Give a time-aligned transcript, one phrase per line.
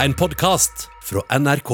[0.00, 1.70] En podkast fra NRK.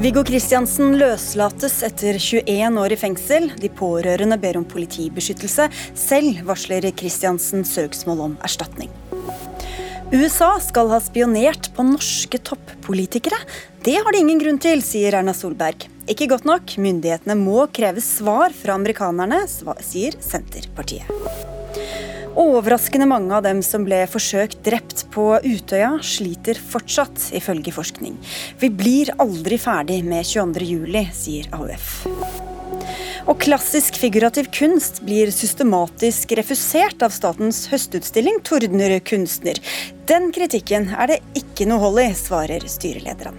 [0.00, 3.50] Viggo Kristiansen løslates etter 21 år i fengsel.
[3.60, 5.68] De pårørende ber om politibeskyttelse.
[5.92, 8.88] Selv varsler Kristiansen søksmål om erstatning.
[10.08, 13.44] USA skal ha spionert på norske toppolitikere.
[13.84, 15.91] Det har de ingen grunn til, sier Erna Solberg.
[16.10, 16.74] Ikke godt nok.
[16.82, 19.44] Myndighetene må kreve svar fra amerikanerne,
[19.84, 21.10] sier Senterpartiet.
[22.32, 28.16] Overraskende mange av dem som ble forsøkt drept på Utøya, sliter fortsatt, ifølge forskning.
[28.60, 31.90] Vi blir aldri ferdig med 22.07, sier AUF.
[33.28, 39.60] Og klassisk figurativ kunst blir systematisk refusert av statens høstutstilling, tordner kunstner.
[40.10, 43.38] Den kritikken er det ikke noe hold i, svarer styrelederen.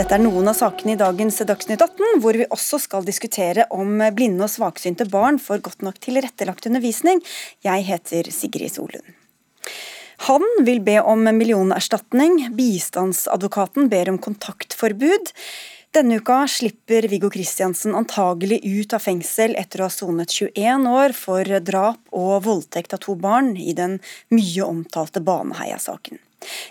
[0.00, 3.98] Dette er noen av sakene i dagens Dagsnytt 18, hvor vi også skal diskutere om
[4.16, 7.20] blinde og svaksynte barn får godt nok tilrettelagt undervisning.
[7.66, 9.10] Jeg heter Sigrid Solund.
[10.30, 12.46] Han vil be om millionerstatning.
[12.56, 15.34] Bistandsadvokaten ber om kontaktforbud.
[15.92, 21.18] Denne uka slipper Viggo Kristiansen antagelig ut av fengsel etter å ha sonet 21 år
[21.18, 24.00] for drap og voldtekt av to barn i den
[24.32, 26.24] mye omtalte Baneheia-saken.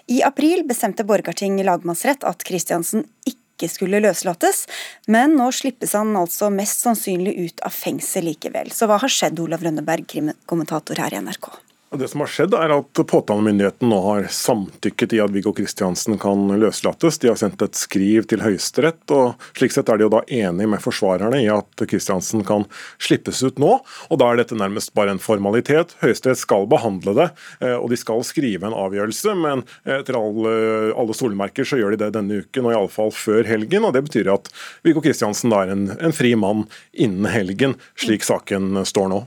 [0.08, 4.66] I april bestemte Borgarting lagmannsrett at Kristiansen ikke skulle løslates,
[5.12, 8.72] men nå slippes han altså mest sannsynlig ut av fengsel likevel.
[8.72, 11.52] Så hva har skjedd, Olav Rønneberg, krimkommentator her i NRK?
[11.92, 16.44] Det som har skjedd er at Påtalemyndigheten nå har samtykket i at Viggo Kristiansen kan
[16.62, 17.18] løslates.
[17.18, 19.02] De har sendt et skriv til Høyesterett.
[19.10, 22.68] og Slik sett er de jo da enig med forsvarerne i at Kristiansen kan
[23.02, 23.72] slippes ut nå.
[23.82, 25.96] og Da er dette nærmest bare en formalitet.
[26.04, 27.28] Høyesterett skal behandle det,
[27.66, 29.34] eh, og de skal skrive en avgjørelse.
[29.42, 30.54] Men etter alle,
[30.94, 33.90] alle solmerker så gjør de det denne uken, og iallfall før helgen.
[33.90, 34.54] og Det betyr at
[34.86, 39.24] Viggo Kristiansen er en, en fri mann innen helgen, slik saken står nå.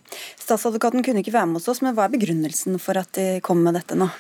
[0.53, 3.63] Statsadvokaten kunne ikke være med hos oss, men hva er begrunnelsen for at de kom
[3.65, 4.11] med dette nå?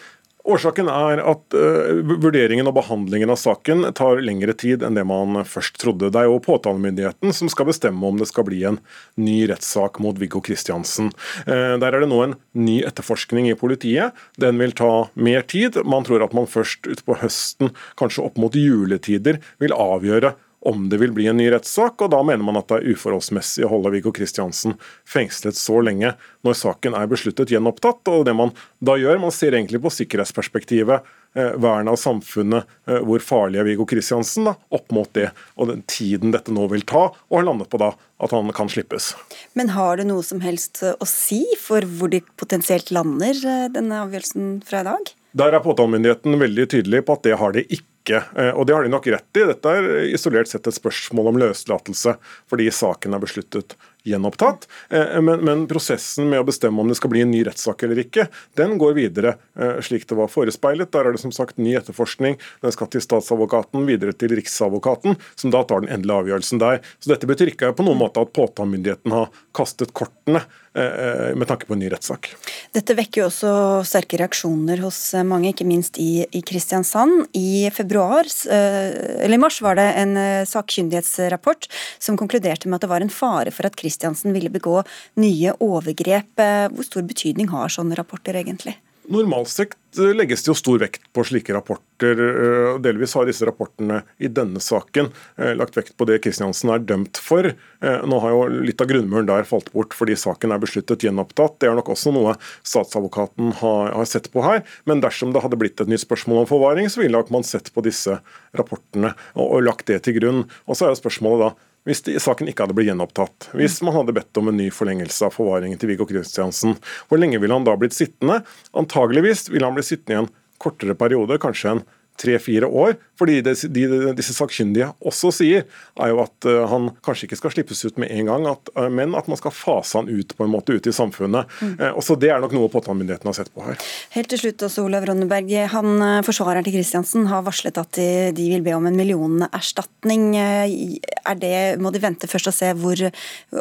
[0.48, 5.42] Årsaken er at uh, vurderingen og behandlingen av saken tar lengre tid enn det man
[5.46, 6.08] først trodde.
[6.10, 8.80] Det er jo påtalemyndigheten som skal bestemme om det skal bli en
[9.20, 11.12] ny rettssak mot Viggo Kristiansen.
[11.44, 14.16] Uh, der er det nå en ny etterforskning i politiet.
[14.40, 15.78] Den vil ta mer tid.
[15.84, 17.70] Man tror at man først utpå høsten,
[18.00, 20.32] kanskje opp mot juletider, vil avgjøre
[20.64, 23.64] om det vil bli en ny rettssak, og da mener man at det er uforholdsmessig
[23.66, 24.76] å holde Viggo Kristiansen
[25.08, 26.12] fengslet så lenge
[26.46, 28.06] når saken er besluttet gjenopptatt.
[28.12, 31.02] og det Man da gjør, man ser egentlig på sikkerhetsperspektivet,
[31.34, 35.72] eh, vernet av samfunnet, eh, hvor farlig er Viggo Kristiansen, da, opp mot det, og
[35.72, 39.16] den tiden dette nå vil ta, og har landet på da at han kan slippes.
[39.58, 44.04] Men har det noe som helst å si for hvor de potensielt lander, eh, denne
[44.06, 45.14] avgjørelsen fra i dag?
[45.34, 48.22] Der er påtalemyndigheten veldig tydelig på at det har det ikke ikke.
[48.36, 49.46] Eh, og det har de nok rett i.
[49.48, 52.18] Dette er isolert sett et spørsmål om løslatelse,
[52.50, 54.66] fordi saken er besluttet gjenopptatt.
[54.90, 58.02] Eh, men, men, prosessen med å bestemme om det skal bli en ny rettssak eller
[58.02, 58.26] ikke,
[58.58, 60.90] den går videre eh, slik det var forespeilet.
[60.94, 62.38] Der er det som sagt ny etterforskning.
[62.64, 66.82] Den skal til statsadvokaten, videre til riksadvokaten, som da tar den endelige avgjørelsen der.
[66.98, 70.44] Så dette betyr ikke på noen måte at påtalemyndigheten har kastet kortene
[70.74, 72.30] med tanke på en ny rettssak.
[72.72, 73.52] Dette vekker jo også
[73.84, 77.26] sterke reaksjoner hos mange, ikke minst i, i Kristiansand.
[77.36, 81.68] I februar, eh, eller mars var det en eh, sakkyndighetsrapport
[82.02, 84.80] som konkluderte med at det var en fare for at Kristiansen ville begå
[85.20, 86.32] nye overgrep.
[86.72, 88.78] Hvor stor betydning har sånne rapporter egentlig?
[89.10, 89.74] Normalt sett
[90.14, 92.20] legges det jo stor vekt på slike rapporter.
[92.22, 96.84] Eh, delvis har disse rapportene i denne saken eh, lagt vekt på det Kristiansen er
[96.86, 97.50] dømt for.
[97.50, 101.58] Eh, nå har jo litt av grunnmuren der falt bort fordi saken er besluttet gjenopptatt.
[101.60, 104.62] Det er nok også noe statsadvokaten har, sett på her.
[104.86, 107.84] Men dersom det hadde blitt et nytt spørsmål om forvaring, så ville man sett på
[107.84, 108.20] disse
[108.56, 110.46] rapportene og, og lagt det til grunn.
[110.70, 113.48] Og så er jo spørsmålet da hvis saken ikke hadde blitt gjenopptatt.
[113.58, 116.76] Hvis man hadde bedt om en ny forlengelse av forvaringen til Viggo Kristiansen,
[117.08, 118.42] hvor lenge ville han da blitt sittende?
[118.78, 120.30] Antageligvis ville han blitt sittende i en
[120.62, 121.82] kortere periode, kanskje en
[122.22, 122.94] tre-fire år.
[123.22, 123.84] Fordi det de,
[124.18, 125.66] disse sakkyndige også sier,
[126.02, 128.88] er jo at uh, han kanskje ikke skal slippes ut med en gang, at, uh,
[128.90, 131.50] men at man skal fase han ut på en måte ut i samfunnet.
[131.62, 131.76] Mm.
[131.78, 133.78] Uh, også Det er nok noe påtalemyndigheten har sett på her.
[134.16, 135.52] Helt til slutt også, Olav Ronneberg.
[135.70, 140.26] Han, Forsvareren til Kristiansen har varslet at de, de, vil be om en millionerstatning.
[140.34, 143.04] Er det, må de vente først og se hvor,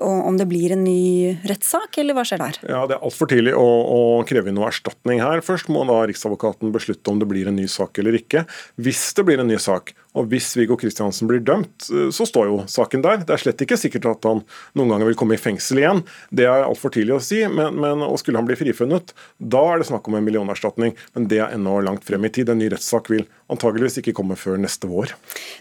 [0.02, 2.60] om det blir en ny rettssak, eller hva skjer der?
[2.66, 5.46] Ja, Det er altfor tidlig å, å kreve inn noe erstatning her.
[5.46, 8.48] Først må da Riksadvokaten beslutte om det blir en ny sak eller ikke.
[8.82, 12.50] Hvis det blir en ny sak, Og Hvis Viggo Kristiansen blir dømt, eh, så står
[12.50, 13.22] jo saken der.
[13.24, 14.42] Det er slett ikke sikkert at han
[14.76, 16.02] noen ganger vil komme i fengsel igjen.
[16.36, 17.40] Det er altfor tidlig å si.
[17.48, 20.98] Men, men og skulle han bli frifunnet, da er det snakk om en millionerstatning.
[21.16, 22.52] Men det er ennå langt frem i tid.
[22.52, 25.14] En ny rettssak vil antageligvis ikke komme før neste vår.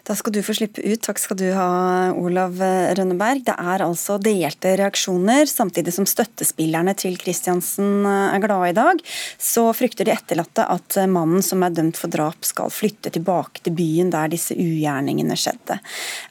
[0.07, 0.99] Da skal du få slippe ut.
[1.07, 1.71] Takk skal du ha,
[2.19, 2.59] Olav
[2.99, 3.45] Rønneberg.
[3.47, 5.47] Det er altså delte reaksjoner.
[5.51, 9.07] Samtidig som støttespillerne til Kristiansen er glade i dag,
[9.39, 13.79] så frykter de etterlatte at mannen som er dømt for drap skal flytte tilbake til
[13.79, 15.77] byen der disse ugjerningene skjedde.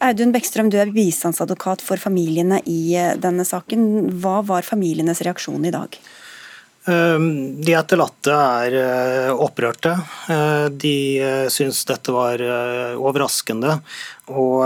[0.03, 4.09] Audun Bekkstrøm, du er bistandsadvokat for familiene i denne saken.
[4.19, 6.01] Hva var familienes reaksjon i dag?
[6.89, 9.95] Ehm, de etterlatte er eh, opprørte.
[10.31, 12.41] Eh, de eh, syns dette var
[12.97, 13.79] overraskende.
[14.29, 14.63] Og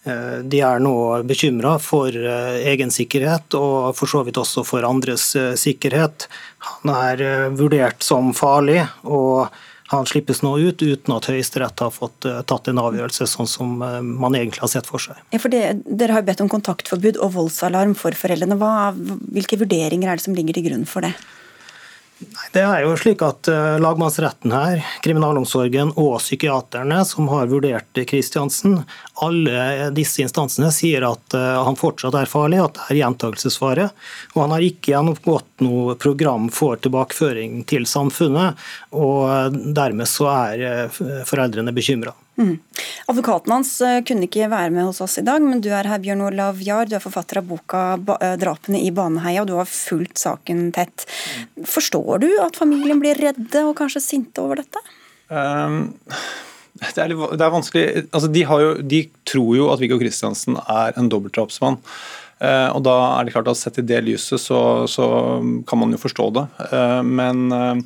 [0.00, 0.94] de er nå
[1.28, 5.26] bekymra for egen sikkerhet, og for så vidt også for andres
[5.60, 6.24] sikkerhet.
[6.64, 8.80] Han er vurdert som farlig.
[9.04, 9.52] og
[9.90, 13.80] han slippes nå ut uten at Høyesterett har fått uh, tatt en avgjørelse sånn som
[13.82, 15.18] uh, man egentlig har sett for seg.
[15.34, 18.58] Ja, for det, Dere har bedt om kontaktforbud og voldsalarm for foreldrene.
[18.60, 18.92] Hva,
[19.34, 21.14] hvilke vurderinger er det som ligger til grunn for det?
[22.52, 28.82] Det er jo slik at eh, Lagmannsretten her, kriminalomsorgen og psykiaterne som har vurdert Kristiansen,
[29.24, 33.88] alle disse instansene sier at eh, han fortsatt er farlig, at det er gjentakelsesfare.
[34.34, 38.60] Og han har ikke gjennomgått noe program for tilbakeføring til samfunnet.
[38.92, 42.12] Og dermed så er eh, foreldrene bekymra.
[42.38, 42.58] Mm.
[43.10, 46.00] Advokaten hans eh, kunne ikke være med hos oss i dag, men du er her,
[46.02, 46.88] Bjørn Olav Jahr.
[46.88, 47.82] Du er forfatter av boka
[48.16, 51.04] eh, 'Drapene i Baneheia', og du har fulgt saken tett.
[51.68, 54.82] Forstår du at familien blir redde og kanskje sinte over dette?
[55.28, 55.92] Um,
[56.80, 60.58] det, er litt, det er, vanskelig altså, de, jo, de, tror jo at Viggo Kristiansen
[60.64, 61.78] er en dobbeltdrapsmann.
[62.40, 65.06] Uh, og da er det klart at Sett i det lyset så, så
[65.68, 66.46] kan man jo forstå det.
[66.72, 67.76] Uh, men uh,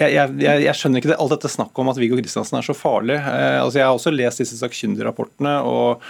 [0.00, 2.76] jeg, jeg, jeg, skjønner ikke det, alt dette snakket om at Viggo Kristiansen er så
[2.76, 3.18] farlig.
[3.18, 6.02] Eh, altså jeg har også lest disse sakkyndigrapportene, og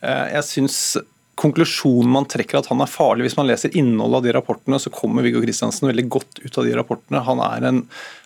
[0.00, 0.80] eh, jeg syns
[1.36, 3.26] konklusjonen man trekker at han er farlig.
[3.26, 6.64] Hvis man leser innholdet av de rapportene, så kommer Viggo Kristiansen veldig godt ut av
[6.64, 7.20] de rapportene.
[7.26, 7.82] Han er, en,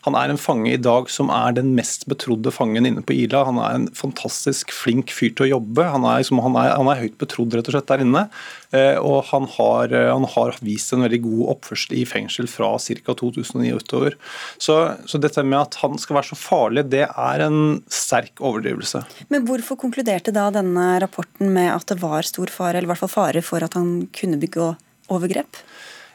[0.06, 3.42] han er, en, fange i dag som er den mest betrodde fangen inne på Ila.
[3.48, 5.88] Han er en fantastisk flink fyr til å jobbe.
[5.90, 8.28] Han er, liksom, han er, han er høyt betrodd rett og slett der inne.
[8.70, 12.70] Eh, og han har, eh, han har, vist en veldig god oppførsel i fengsel fra
[12.78, 13.14] ca.
[13.18, 14.16] 2009 utover.
[14.58, 14.76] Så,
[15.10, 19.02] så, dette med at han skal være så farlig, det er en sterk overdrivelse.
[19.32, 23.02] Men hvorfor konkluderte da denne rapporten med at det var stor fare, eller i hvert
[23.02, 24.72] fall fare for at han kunne begå
[25.10, 25.58] overgrep?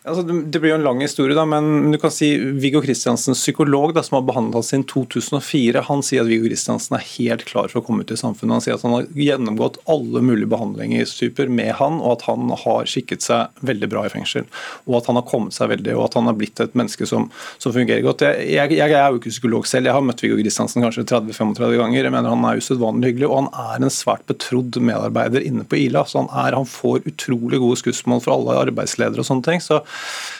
[0.05, 3.89] Altså, det blir jo en lang historie, da, men du kan si Viggo Kristiansens psykolog,
[3.95, 7.81] da, som har behandlet siden 2004, han sier at Viggo Kristiansen er helt klar for
[7.81, 8.53] å komme ut i samfunnet.
[8.53, 12.91] Han sier at han har gjennomgått alle mulige behandlingstyper med han, og at han har
[12.91, 14.45] skikket seg veldig bra i fengsel.
[14.85, 17.25] Og at han har kommet seg veldig, og at han har blitt et menneske som,
[17.57, 18.27] som fungerer godt.
[18.27, 21.79] Jeg, jeg, jeg, er jo ikke psykolog selv, jeg har møtt Viggo Kristiansen kanskje 30-35
[21.81, 22.03] ganger.
[22.03, 23.49] Jeg mener Han er usedvanlig hyggelig, og han
[23.79, 26.05] er en svært betrodd medarbeider inne på Ila.
[26.05, 29.65] så Han, er, han får utrolig gode skussmål fra alle arbeidsledere og sånne ting.
[29.65, 29.81] så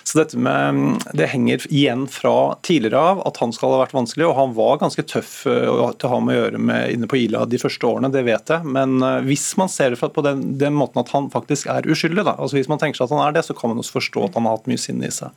[0.06, 4.28] så dette med, Det henger igjen fra tidligere av at han skal ha vært vanskelig,
[4.28, 7.18] og han var ganske tøff eh, til å ha med å gjøre med inne på
[7.24, 8.70] Ila de første årene, det vet jeg.
[8.78, 12.28] Men eh, hvis man ser det på den, den måten at han faktisk er uskyldig,
[12.28, 14.30] da, altså hvis man tenker seg at han er det, så kan man også forstå
[14.30, 15.34] at han har hatt mye sinne i seg.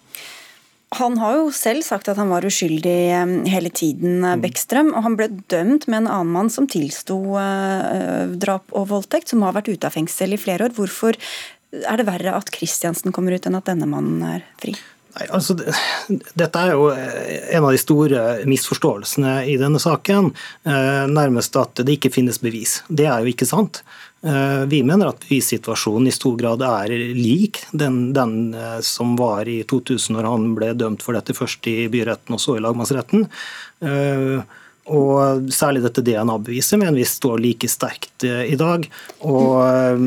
[0.97, 4.44] Han har jo selv sagt at han var uskyldig eh, hele tiden, mm.
[4.44, 4.93] Bekkstrøm.
[4.93, 7.19] Og han ble dømt med en annen mann som tilsto
[8.37, 10.76] drap og voldtekt, som har vært ute av fengsel i flere år.
[10.76, 11.17] Hvorfor
[11.73, 14.76] er det verre at Kristiansen kommer ut enn at denne mannen er fri?
[15.19, 15.56] Nei, altså,
[16.38, 20.31] dette er jo eh, en av de store misforståelsene i denne saken.
[20.69, 22.82] Eh, nærmest at det ikke finnes bevis.
[22.88, 23.82] Det er jo ikke sant.
[24.23, 28.54] Eh, vi mener at bevissituasjonen i stor grad er lik den, den
[28.85, 32.59] som var i 2000, når han ble dømt for dette først i byretten og så
[32.59, 33.26] i lagmannsretten.
[34.88, 38.87] Og særlig dette DNA-beviset mener vi står like sterkt eh, i dag.
[39.28, 40.00] Og eh,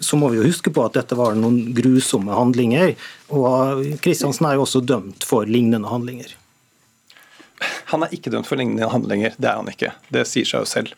[0.00, 2.96] så må vi jo huske på at dette var noen grusomme handlinger.
[3.36, 6.32] Og Kristiansen er jo også dømt for lignende handlinger.
[7.92, 9.92] Han er ikke dømt for lignende handlinger, det er han ikke.
[10.12, 10.96] Det sier seg jo selv.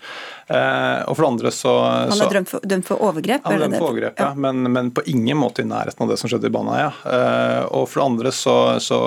[0.48, 3.44] Eh, og for det andre så Han er dømt for, dømt for overgrep?
[3.44, 4.28] Han er dømt for overgrep, ja.
[4.32, 6.88] Men, men, på ingen måte i nærheten av det som skjedde i Baneheia.
[6.88, 7.66] Ja.
[7.68, 8.98] og for det andre så, så,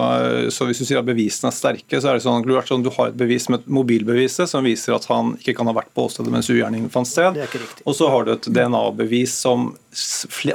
[0.53, 2.91] så, hvis du sier at bevisene er sterke, så er det sånn at sånn, du
[2.93, 6.05] har et bevis med et mobilbeviset som viser at han ikke kan ha vært på
[6.05, 7.39] åstedet mens ugjerningen fant sted.
[7.85, 9.71] Og så har du et DNA-bevis som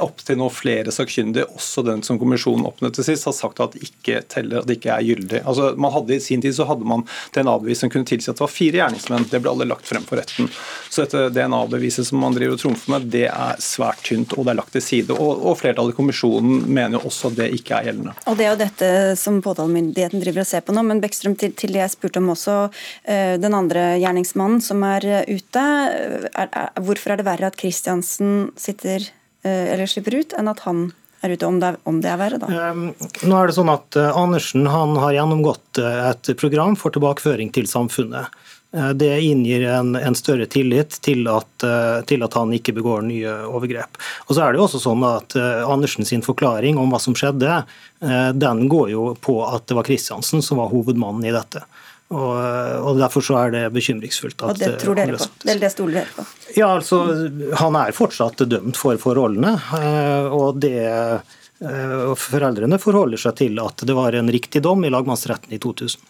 [0.01, 4.61] opptil nå flere sakkyndige, også den som kommisjonen oppnevnte sist, har sagt at ikke teller,
[4.61, 5.43] at det ikke er gyldig.
[5.43, 8.45] Altså, man hadde I sin tid så hadde man DNA-bevis som kunne tilsi at det
[8.45, 9.27] var fire gjerningsmenn.
[9.29, 10.49] Det ble alle lagt frem for retten.
[10.89, 14.53] Så dette DNA-beviset som man driver og trumfer med, det er svært tynt, og det
[14.53, 15.15] er lagt til side.
[15.15, 18.15] Og, og flertallet i kommisjonen mener jo også at det ikke er gjeldende.
[18.25, 20.85] Og Det er jo dette som påtalemyndigheten driver og ser på nå.
[20.87, 25.05] Men Bekstrøm, til, til det jeg spurte om også, uh, den andre gjerningsmannen som er
[25.27, 25.65] ute.
[26.33, 29.11] Er, er, hvorfor er det verre at Kristiansen sitter
[29.47, 30.89] eller slipper ut, enn at han
[31.23, 32.49] er ute, om det er, om det er verre, da?
[32.73, 32.89] Um,
[33.29, 38.33] nå er det sånn at Andersen han har gjennomgått et program for tilbakeføring til samfunnet.
[38.75, 43.05] Eh, det inngir en, en større tillit til at, eh, til at, han ikke begår
[43.07, 43.99] nye overgrep.
[44.27, 47.15] Og så er det jo også sånn at uh, Andersen sin forklaring om hva som
[47.17, 47.61] skjedde,
[48.37, 51.63] den går jo på at det var Kristiansen som var hovedmannen i dette.
[52.13, 54.37] Og, og Derfor så er det bekymringsfullt.
[54.37, 55.25] At, og Det tror dere på?
[55.41, 56.25] Det det stoler dere på?
[56.59, 56.99] Ja, altså,
[57.57, 59.55] Han er fortsatt dømt for forholdene.
[60.29, 60.77] og det
[61.57, 66.05] Foreldrene forholder seg til at det var en riktig dom i lagmannsretten i 2000.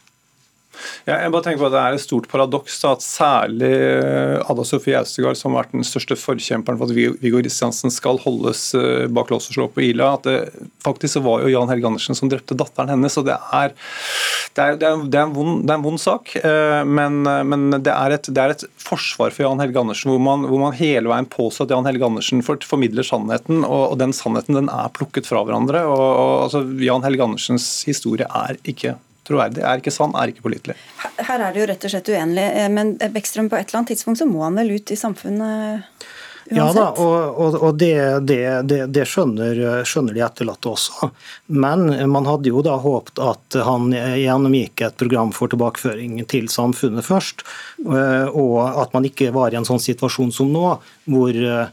[1.07, 4.65] Ja, jeg bare tenker på at Det er et stort paradoks at særlig eh, Ada
[4.67, 9.05] Sofie Austegard, som har vært den største forkjemperen for at Viggo Kristiansen skal holdes eh,
[9.11, 10.37] bak lås og slå på Ila, at det
[10.85, 13.17] faktisk så var jo Jan Helge Andersen som drepte datteren hennes.
[13.19, 13.73] og Det er,
[14.57, 17.93] det er, det er, det er en, vond, en vond sak, eh, men, men det,
[17.93, 21.27] et, det, er et, forsvar for Jan Helge Andersen hvor man, hvor man hele veien
[21.29, 25.43] påstår at Jan Helge Andersen formidler sannheten, og, og den sannheten den er plukket fra
[25.47, 25.83] hverandre.
[25.87, 29.63] og, og altså, Jan Helge Andersens historie er ikke troverdig.
[29.63, 30.77] Er ikke sann, er ikke pålitelig.
[31.17, 33.93] Her er det jo rett og slett uenlig, eh, men Bekkstrøm, på et eller annet
[33.95, 36.07] tidspunkt så må han vel ut i samfunnet?
[36.47, 36.57] Uansett.
[36.57, 39.57] Ja da, og, og, og det, det, det, det skjønner,
[39.87, 41.09] skjønner, de etterlatte også.
[41.51, 47.03] Men man hadde jo da håpet at han gjennomgikk et program for tilbakeføring til samfunnet
[47.03, 47.43] først.
[47.83, 50.77] Eh, og at man ikke var i en sånn situasjon som nå,
[51.11, 51.67] hvor eh,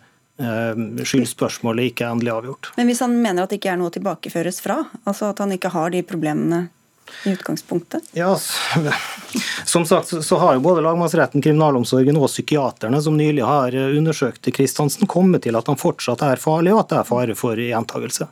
[1.06, 2.72] skyldspørsmålet ikke er endelig avgjort.
[2.80, 5.54] Men hvis han mener at det ikke er noe å tilbakeføres fra, altså at han
[5.54, 6.64] ikke har de problemene
[7.24, 8.02] i utgangspunktet?
[8.12, 8.38] Ja,
[9.64, 15.08] Som sagt så har jo både lagmannsretten, kriminalomsorgen og psykiaterne som nylig har undersøkt Kristiansen,
[15.10, 18.28] kommet til at han fortsatt er farlig, og at det er fare for gjentagelse.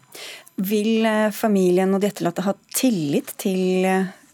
[0.62, 3.88] Vil eh, familien og de etterlatte ha tillit til,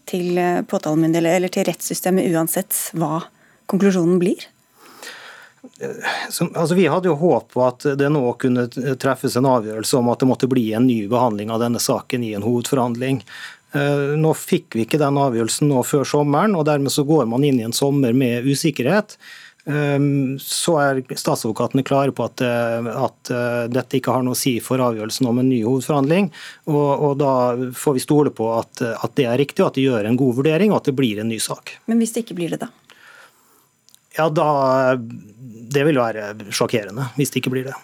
[0.09, 3.23] til påtalemyndigheten eller til rettssystemet uansett hva
[3.69, 4.49] konklusjonen blir?
[6.29, 8.67] Som, altså vi hadde jo håp på at det nå kunne
[8.99, 12.33] treffes en avgjørelse om at det måtte bli en ny behandling av denne saken i
[12.35, 13.21] en hovedforhandling.
[13.71, 17.45] Eh, nå fikk vi ikke den avgjørelsen nå før sommeren, og dermed så går man
[17.45, 19.15] inn i en sommer med usikkerhet.
[19.69, 19.99] Eh,
[20.41, 23.33] så er statsadvokatene klare på at, eh, at,
[23.69, 26.31] dette ikke har noe å si for avgjørelsen om en ny hovedforhandling.
[26.71, 27.33] Og, og da
[27.77, 30.39] får vi stole på at, at, det er riktig, og at de gjør en god
[30.41, 31.77] vurdering, og at det blir en ny sak.
[31.91, 32.73] Men hvis det ikke blir det, da?
[34.17, 37.77] Ja, da Det vil være sjokkerende hvis det ikke blir det.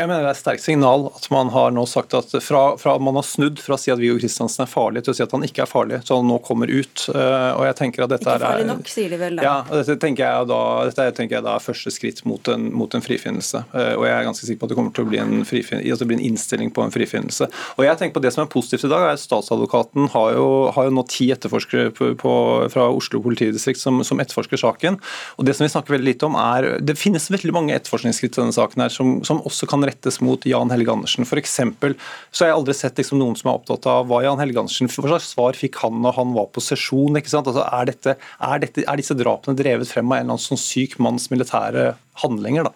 [0.00, 2.94] Jeg mener Det er et sterkt signal at man har nå sagt at fra, fra
[3.02, 5.34] man har snudd fra å si at Viggo Kristiansen er farlig, til å si at
[5.34, 7.04] han ikke er farlig, så han nå kommer ut.
[7.12, 9.44] Uh, og jeg tenker at dette Ikke farlig nok, sier de vel da.
[9.44, 12.96] Ja, dette tenker jeg da, dette tenker jeg da er første skritt mot en, mot
[12.96, 13.62] en frifinnelse.
[13.74, 16.08] Uh, og jeg er ganske sikker på at det kommer til å bli en, altså
[16.08, 17.50] bli en innstilling på en frifinnelse.
[17.76, 20.48] Og jeg tenker på Det som er positivt i dag, er at statsadvokaten har jo,
[20.76, 22.34] har jo nå ti etterforskere på, på,
[22.72, 24.96] fra Oslo politidistrikt som, som, etterforsker saken.
[25.36, 28.44] Og Det som vi snakker veldig lite om er, Det finnes veldig mange etterforskningsskritt i
[28.44, 31.28] denne saken her som, som også kan rettes mot Jan Helge Andersen.
[31.28, 31.96] For eksempel,
[32.30, 34.90] så har jeg aldri sett liksom, noen som er opptatt av hva Jan Helge Andersen
[34.90, 37.18] Hva slags svar fikk han når han var på sesjon?
[37.18, 37.50] ikke sant?
[37.50, 40.60] Altså, er, dette, er, dette, er, disse drapene drevet frem av en eller annen sånn
[40.60, 41.92] syk manns militære
[42.24, 42.70] handlinger?
[42.70, 42.74] da?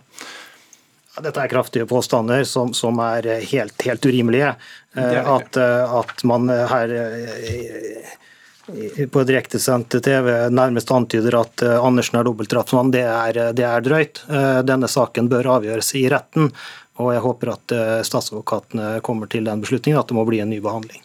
[1.23, 4.55] Dette er kraftige påstander som, som er helt, helt urimelige.
[4.99, 6.91] At, at, man her
[9.13, 13.05] på direktesendt TV nærmest antyder at Andersen er dobbeltdrapsmann, det,
[13.59, 14.25] det er drøyt.
[14.67, 16.51] Denne saken bør avgjøres i retten.
[17.03, 20.53] Og jeg håper at eh, statsadvokatene kommer til den beslutningen at det må bli en
[20.53, 21.03] ny behandling.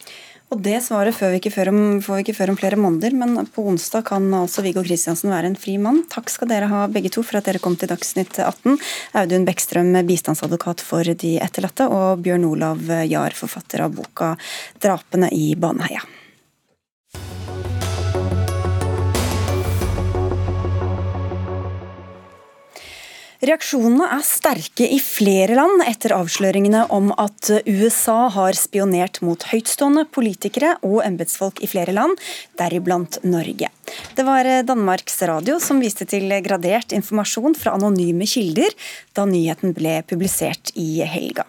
[0.50, 1.80] Og Det svaret får vi ikke før om,
[2.18, 5.76] ikke før om flere måneder, men på onsdag kan altså Viggo Kristiansen være en fri
[5.78, 6.02] mann.
[6.10, 8.74] Takk skal dere ha begge to for at dere kom til Dagsnytt 18.
[9.22, 14.34] Audun Bekkstrøm, bistandsadvokat for de etterlatte, og Bjørn Olav Jahr, forfatter av boka
[14.82, 16.19] 'Drapene i Baneheia'.
[23.40, 30.04] Reaksjonene er sterke i flere land etter avsløringene om at USA har spionert mot høytstående
[30.12, 32.20] politikere og embetsfolk i flere land,
[32.60, 33.70] deriblant Norge.
[34.12, 38.76] Det var Danmarks Radio som viste til gradert informasjon fra anonyme kilder
[39.16, 41.48] da nyheten ble publisert i helga.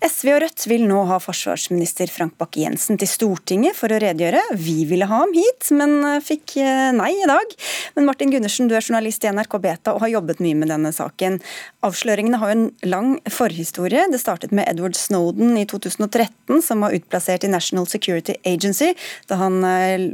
[0.00, 4.40] SV og Rødt vil nå ha forsvarsminister Frank Bakke-Jensen til Stortinget for å redegjøre.
[4.58, 6.56] Vi ville ha ham hit, men fikk
[6.96, 7.54] nei i dag.
[7.96, 10.92] Men Martin Gundersen, du er journalist i NRK Beta og har jobbet mye med denne
[10.96, 11.38] saken.
[11.86, 14.06] Avsløringene har jo en lang forhistorie.
[14.12, 18.94] Det startet med Edward Snowden i 2013, som var utplassert i National Security Agency
[19.30, 20.08] da han eh,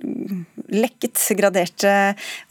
[0.75, 1.93] lekket graderte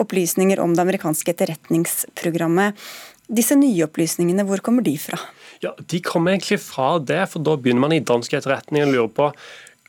[0.02, 2.80] opplysninger om det amerikanske etterretningsprogrammet.
[3.26, 5.18] Disse nye opplysningene, hvor kommer de fra?
[5.64, 9.12] Ja, De kommer egentlig fra det, for da begynner man i dansk etterretning å lure
[9.16, 9.30] på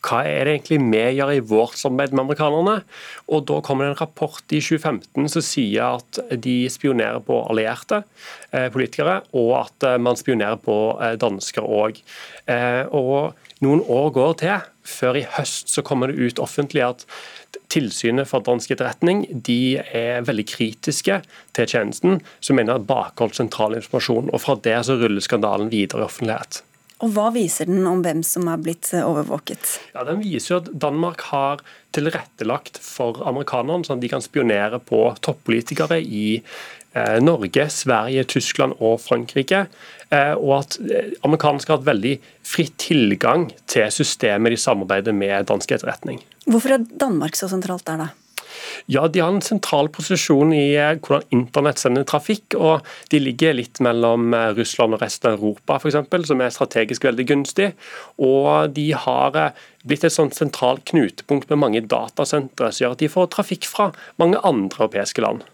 [0.06, 2.76] hva er det egentlig vi gjør i vårt samarbeid med amerikanerne?
[3.26, 8.02] Og Da kommer det en rapport i 2015 som sier at de spionerer på allierte
[8.52, 11.98] eh, politikere, og at eh, man spionerer på eh, dansker òg.
[12.46, 13.34] Eh, og
[13.64, 17.06] noen år går til før i høst så kommer det ut offentlig at
[17.72, 21.18] Tilsynet for dansk etterretning de er veldig kritiske
[21.56, 24.30] til tjenesten, som mener bakholdt sentral informasjon.
[24.30, 26.62] og Fra det så ruller skandalen videre i offentlighet.
[27.04, 29.76] Og Hva viser den om hvem som er blitt eh, overvåket?
[29.92, 31.60] Ja, Den viser jo at Danmark har
[31.96, 38.78] tilrettelagt for amerikanerne, sånn at de kan spionere på toppolitikere i eh, Norge, Sverige, Tyskland
[38.80, 39.66] og Frankrike.
[40.08, 42.14] Eh, og at eh, amerikanerne skal ha et veldig
[42.46, 46.22] fritt tilgang til systemet de samarbeider med dansk etterretning.
[46.48, 48.12] Hvorfor er Danmark så sentralt der, da?
[48.86, 52.54] Ja, De har en sentral posisjon i eh, hvordan internett sender trafikk.
[52.54, 56.54] og De ligger litt mellom eh, Russland og resten av Europa, for eksempel, som er
[56.54, 57.72] strategisk veldig gunstig.
[58.22, 63.04] Og de har eh, blitt et sånt sentralt knutepunkt med mange datasentre, som gjør at
[63.04, 63.90] de får trafikk fra
[64.22, 65.46] mange andre europeiske land.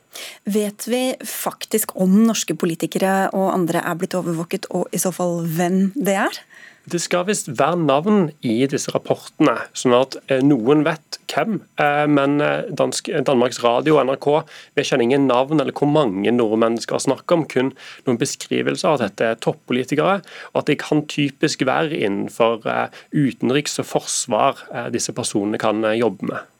[0.45, 5.41] Vet vi faktisk om norske politikere og andre er blitt overvåket, og i så fall
[5.49, 6.43] hvem det er?
[6.91, 11.61] Det skal visst være navn i disse rapportene, sånn at eh, noen vet hvem.
[11.79, 14.27] Eh, men eh, Dansk, Danmarks Radio og NRK
[14.75, 17.71] vi kjenner ingen navn eller hvor mange nordmenn skal snakke om, kun
[18.09, 20.19] noen beskrivelser av at dette er toppolitikere,
[20.51, 22.67] og at det kan typisk være innenfor
[23.15, 26.51] utenriks og forsvar disse personene kan jobbe med.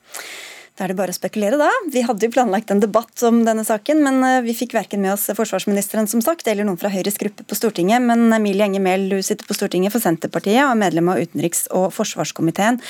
[0.83, 1.69] Da er det bare å spekulere, da.
[1.95, 5.13] Vi hadde jo planlagt en debatt om denne saken, men eh, vi fikk verken med
[5.13, 8.03] oss forsvarsministeren som sagt, eller noen fra Høyres gruppe på Stortinget.
[8.03, 11.69] Men Emilie Enger Mehl, du sitter på Stortinget for Senterpartiet og er medlem av utenriks-
[11.71, 12.81] og forsvarskomiteen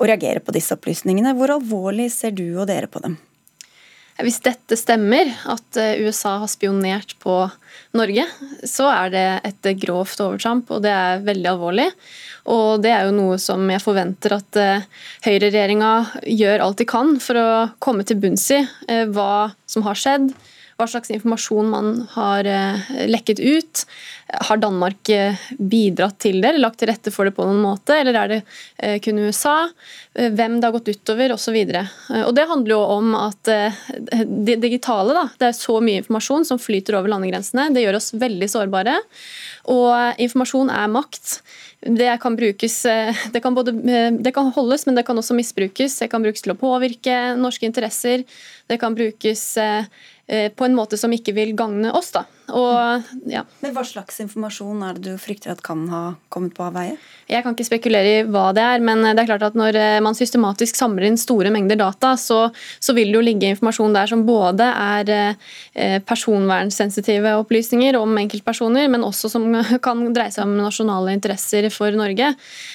[0.00, 1.36] og reagerer på disse opplysningene.
[1.36, 3.20] Hvor alvorlig ser du og dere på dem?
[4.22, 7.34] Hvis dette stemmer, at eh, USA har spionert på
[7.98, 8.26] Norge,
[8.62, 11.88] så er det et grovt overtramp, og det er veldig alvorlig.
[12.54, 14.86] Og det er jo noe som jeg forventer at eh,
[15.26, 15.92] høyreregjeringa
[16.30, 17.48] gjør alt de kan for å
[17.82, 20.30] komme til bunns i eh, hva som har skjedd
[20.78, 23.84] hva slags informasjon man har eh, lekket ut.
[24.48, 27.94] Har Danmark eh, bidratt til det, eller lagt til rette for det på noen måte,
[28.00, 28.40] eller er det
[28.78, 29.56] eh, kun USA?
[30.14, 31.56] Hvem det har gått utover, osv.
[31.66, 33.48] Det handler jo om at
[34.22, 37.66] det digitale, da, det er så mye informasjon som flyter over landegrensene.
[37.74, 38.94] Det gjør oss veldig sårbare.
[39.74, 41.40] Og informasjon er makt.
[41.98, 42.76] Det kan brukes
[43.34, 43.74] det kan, både,
[44.22, 45.98] det kan holdes, men det kan også misbrukes.
[45.98, 48.22] Det kan brukes til å påvirke norske interesser.
[48.70, 49.42] Det kan brukes
[50.26, 52.12] på en måte som ikke vil gagne oss.
[52.14, 52.24] Da.
[52.48, 53.42] Og, ja.
[53.60, 56.02] Men Hva slags informasjon er det du frykter at kan ha
[56.32, 56.96] kommet på avveie?
[57.28, 59.98] Jeg kan ikke spekulere i hva det er, men det er klart at når eh,
[60.04, 62.48] man systematisk samler inn store mengder data, så,
[62.80, 68.90] så vil det jo ligge informasjon der som både er eh, personvernsensitive opplysninger om enkeltpersoner,
[68.92, 69.48] men også som
[69.86, 72.32] kan dreie seg om nasjonale interesser for Norge.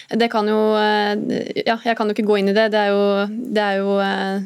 [0.10, 2.68] Det kan jo Ja, jeg kan jo ikke gå inn i det.
[2.74, 3.96] Det er jo, det er jo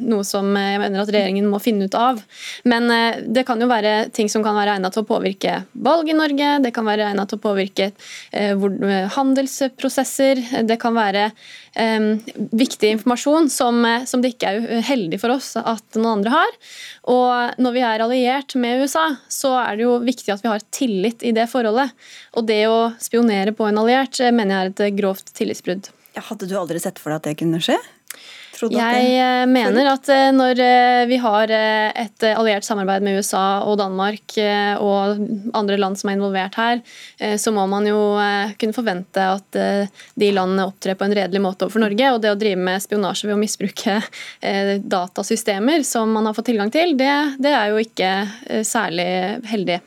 [0.03, 2.19] noe som jeg mener at regjeringen må finne ut av.
[2.67, 6.09] Men Eh, det kan jo være ting som kan være egnet til å påvirke valg
[6.09, 7.89] i Norge, det kan være egnet til å påvirke
[8.31, 11.29] eh, eh, handelsprosesser, det kan være
[11.73, 16.51] viktig informasjon som, som, det ikke er heldig for oss at noen andre har.
[17.09, 20.61] Og når vi er alliert med USA, så er det jo viktig at vi har
[20.69, 21.89] tillit i det forholdet.
[22.37, 25.89] Og det å spionere på en alliert mener jeg er et grovt tillitsbrudd.
[26.13, 27.79] Hadde du aldri sett for deg at det kunne skje?
[28.53, 33.79] Jeg eh, mener at eh, når eh, vi har et alliert samarbeid med USA og
[33.81, 34.35] Danmark
[34.83, 35.23] og
[35.57, 36.81] andre land som er involvert her,
[37.39, 37.97] så må man jo
[38.59, 39.57] kunne forvente at
[40.19, 42.11] de landene opptrer på en redelig måte overfor Norge.
[42.13, 43.97] Og det å drive med spionasje ved å misbruke
[44.95, 47.11] datasystemer som man har fått tilgang til, det,
[47.43, 48.11] det er jo ikke
[48.67, 49.09] særlig
[49.51, 49.79] heldig.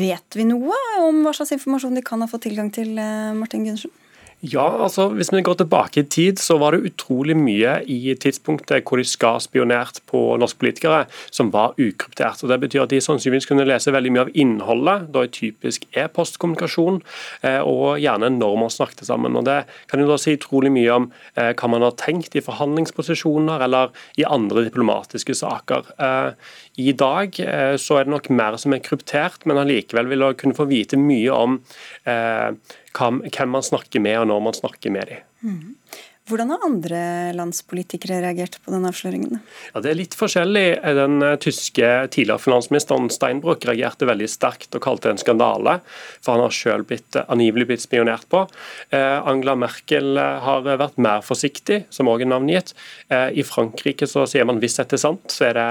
[0.00, 2.94] Vet vi noe om hva slags informasjon de kan ha fått tilgang til,
[3.36, 3.99] Martin Gundersen?
[4.40, 8.86] Ja, altså Hvis vi går tilbake i tid, så var det utrolig mye i tidspunktet
[8.88, 12.40] hvor de skal spionert på norske politikere, som var ukryptert.
[12.42, 15.84] Og Det betyr at de sannsynligvis kunne lese veldig mye av innholdet, da i typisk
[15.92, 17.02] e-postkommunikasjon,
[17.44, 19.36] eh, og gjerne når man snakket sammen.
[19.36, 22.40] Og Det kan jo da si utrolig mye om eh, hva man har tenkt i
[22.40, 25.92] forhandlingsposisjoner eller i andre diplomatiske saker.
[26.00, 26.32] Eh,
[26.80, 27.36] I dag
[27.76, 30.96] så er det nok mer som er kryptert, men allikevel vil man kunne få vite
[30.96, 31.58] mye om
[32.96, 35.26] hvem man snakker med, og når man snakker med dem.
[35.42, 35.76] Mm.
[36.30, 36.98] Hvordan har andre
[37.34, 39.40] landspolitikere reagert på den avsløringen?
[39.72, 40.78] Ja, Det er litt forskjellig.
[40.94, 45.78] Den eh, tyske tidligere finansministeren Steinbrück reagerte veldig sterkt og kalte det en skandale,
[46.22, 48.44] for han har selv blitt, eh, angivelig blitt spionert på.
[48.94, 52.74] Eh, Angela Merkel har vært mer forsiktig, som òg er navngitt.
[53.10, 55.68] I Frankrike så sier man hvis dette er sant, så er det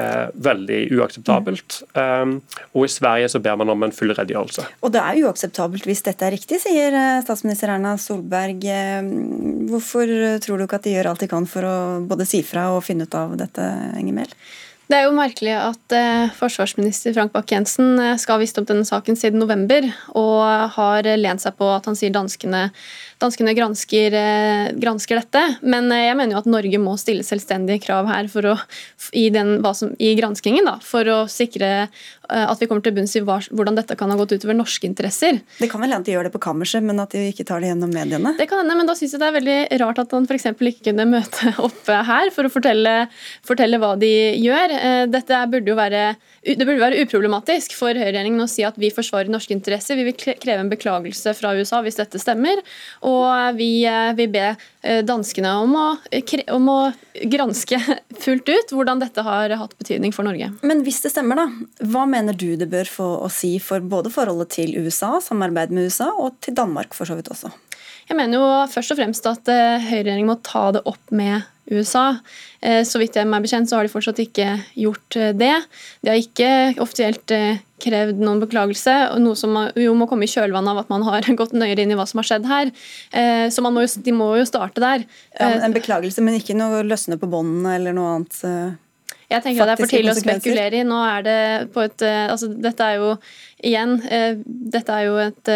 [0.00, 1.80] eh, veldig uakseptabelt.
[1.96, 2.36] Um,
[2.72, 4.66] og i Sverige så ber man om en full redegjørelse.
[4.86, 8.62] Og det er uakseptabelt hvis dette er riktig, sier statsminister Erna Solberg.
[9.72, 10.12] Hvorfor
[10.44, 12.84] tror du ikke at de gjør alt de kan for å både si fra og
[12.86, 14.38] finne ut av dette, Enger Mehl?
[14.86, 18.86] Det er jo merkelig at eh, forsvarsminister Frank Bakke-Jensen eh, skal ha visst om denne
[18.86, 22.68] saken siden november, og har lent seg på at han sier danskene
[23.22, 25.42] danskene gransker, eh, gransker, dette.
[25.62, 28.54] Men eh, jeg mener jo at Norge må stille selvstendige krav her for å,
[29.16, 33.16] i, den, som, i, granskingen da, for å sikre eh, at vi kommer til bunns
[33.16, 35.40] i hvordan dette kan ha gått utover norske interesser.
[35.60, 37.72] Det kan vel hende de gjør det på kammerset, men at de ikke tar det
[37.72, 38.36] gjennom mediene?
[38.36, 40.50] Det kan hende, men da syns jeg det er veldig rart at han f.eks.
[40.52, 42.96] ikke kunne møte opp her for å fortelle,
[43.46, 44.76] fortelle hva de gjør.
[45.08, 46.08] Dette burde jo være
[46.46, 49.98] det burde være uproblematisk for høyreregjeringen å si at vi forsvarer norske interesser.
[49.98, 52.62] Vi vil kreve en beklagelse fra USA hvis dette stemmer.
[53.06, 55.86] Og vi eh, vil be eh, danskene om å,
[56.54, 56.78] om å
[57.30, 57.78] granske
[58.24, 60.50] fullt ut hvordan dette har hatt betydning for Norge.
[60.66, 61.46] Men hvis det stemmer, da,
[61.86, 65.90] hva mener du det bør få å si for både forholdet til USA, samarbeid med
[65.90, 67.52] USA, og til Danmark for så vidt også?
[68.06, 72.20] Jeg mener jo først og fremst at eh, høyreregjeringen må ta det opp med USA.
[72.62, 74.46] Eh, så vidt jeg er bekjent, så har de fortsatt ikke
[74.78, 75.54] gjort eh, det.
[76.06, 76.50] De har ikke
[76.82, 77.34] offisielt
[77.82, 81.56] krevd noen beklagelse, noe som jo må komme i kjølvannet av at man har gått
[81.56, 82.70] nøyere inn i hva som har skjedd her.
[83.52, 85.04] Så må jo, de må jo starte der.
[85.34, 88.38] Ja, en beklagelse, men ikke noe løsne på båndene eller noe annet?
[89.26, 90.86] Jeg tenker at det er for tidlig å spekulere i.
[90.86, 91.38] Nå er det
[91.74, 93.16] på et altså Dette er jo
[93.64, 93.96] igjen
[94.44, 95.50] Dette er jo et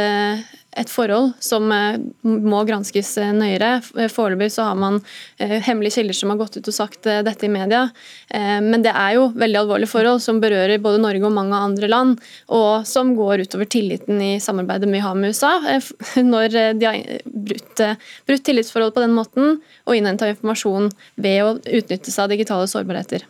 [0.78, 3.80] et forhold som eh, må granskes eh, nøyere.
[4.12, 5.00] Foreløpig så har man
[5.42, 7.88] eh, hemmelige kilder som har gått ut og sagt dette i media.
[8.30, 12.20] Men det er jo veldig alvorlige forhold som berører både Norge og mange andre land,
[12.54, 15.56] og som går utover tilliten i samarbeidet vi har med USA.
[16.34, 17.82] Når de har brutt,
[18.28, 23.26] brutt tillitsforholdet på den måten og innhenta informasjon ved å utnytte seg av digitale sårbarheter.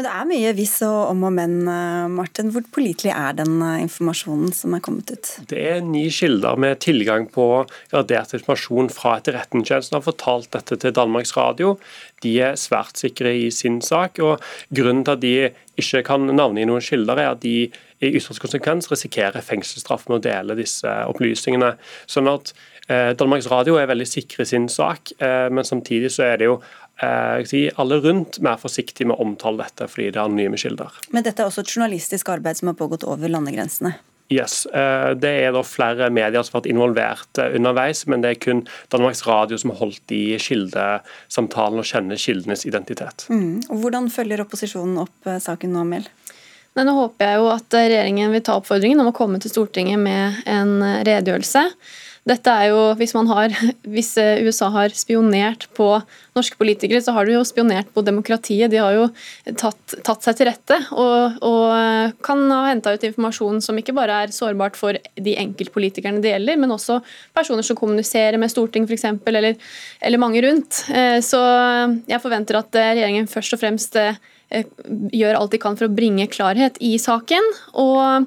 [0.00, 2.48] Men det er mye hvis og om og men, eh, Martin.
[2.54, 5.28] Hvor pålitelig er den eh, informasjonen som er kommet ut?
[5.50, 10.96] Det er ni kilder med tilgang på gradert informasjon fra Etterretningstjenesten har fortalt dette til
[10.96, 11.74] Danmarks Radio.
[12.24, 14.16] De er svært sikre i sin sak.
[14.24, 14.40] og
[14.72, 15.34] Grunnen til at de
[15.76, 17.68] ikke kan navngi noen kilder, er at de
[18.00, 21.74] i ytterste konsekvens risikerer fengselsstraff med å dele disse opplysningene.
[22.08, 22.54] Sånn at
[22.88, 26.62] eh, Danmarks Radio er veldig sikre i sin sak, men samtidig så er det jo
[27.00, 31.00] alle rundt mer forsiktige med å omtale dette fordi det er anonyme kilder.
[31.14, 33.96] Men dette er også et journalistisk arbeid som har pågått over landegrensene?
[34.30, 38.30] Yes, eh, Det er da flere medier som har vært involvert eh, underveis, men det
[38.30, 38.60] er kun
[38.92, 43.26] Danmarks Radio som har holdt i kildesamtalen og kjenner kildenes identitet.
[43.28, 43.58] Mm.
[43.70, 46.06] Og Hvordan følger opposisjonen opp saken nå, Mel?
[46.78, 50.38] Nå håper jeg jo at regjeringen vil ta oppfordringen om å komme til Stortinget med
[50.48, 51.64] en redegjørelse.
[52.28, 53.54] Dette er jo, Hvis, har,
[53.94, 55.88] hvis eh, USA har spionert på
[56.36, 58.70] norske politikere, så har de jo spionert på demokratiet.
[58.70, 59.06] De har jo
[59.58, 63.96] tatt, tatt seg til rette og, og eh, kan ha henta ut informasjon som ikke
[63.96, 67.00] bare er sårbart for de enkeltpolitikerne det gjelder, men også
[67.36, 69.56] personer som kommuniserer med Stortinget f.eks., eller,
[70.04, 70.84] eller mange rundt.
[70.92, 71.40] Eh, så
[72.10, 73.96] jeg forventer at regjeringen først og fremst
[74.50, 77.52] gjør alt de kan for å bringe klarhet i saken.
[77.78, 78.26] og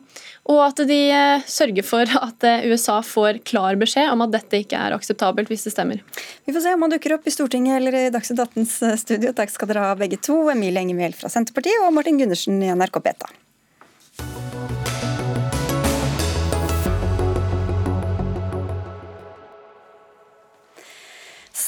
[0.51, 4.63] og at de eh, sørger for at eh, USA får klar beskjed om at dette
[4.63, 6.03] ikke er akseptabelt, hvis det stemmer.
[6.43, 9.31] Vi får se om han dukker opp i Stortinget eller i Dagsnytt 18s eh, studio.
[9.35, 10.41] Takk skal dere ha begge to.
[10.51, 13.31] Emilie Enger fra Senterpartiet og Martin Gundersen i NRK Beta.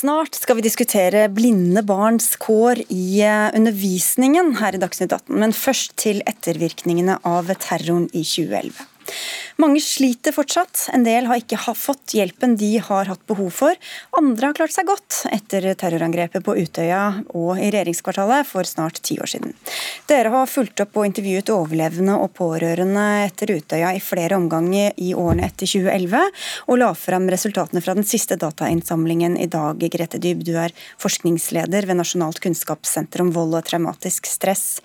[0.06, 5.56] Snart skal vi diskutere blinde barns kår i eh, undervisningen her i Dagsnytt 18, men
[5.58, 8.86] først til ettervirkningene av terroren i 2011.
[9.62, 10.90] Mange sliter fortsatt.
[10.94, 13.78] En del har ikke fått hjelpen de har hatt behov for.
[14.20, 19.16] Andre har klart seg godt etter terrorangrepet på Utøya og i regjeringskvartalet for snart ti
[19.22, 19.56] år siden.
[20.10, 25.14] Dere har fulgt opp og intervjuet overlevende og pårørende etter Utøya i flere omganger i
[25.16, 26.26] årene etter 2011,
[26.68, 29.80] og la frem resultatene fra den siste datainnsamlingen i dag.
[29.96, 34.82] Grete Dyb, du er forskningsleder ved Nasjonalt kunnskapssenter om vold og traumatisk stress.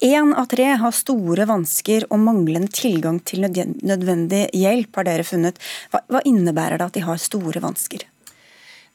[0.00, 5.60] Én av tre har store vansker og manglende tilgang til nødvendig hjelp, har dere funnet.
[5.92, 8.06] Hva, hva innebærer det at de har store vansker?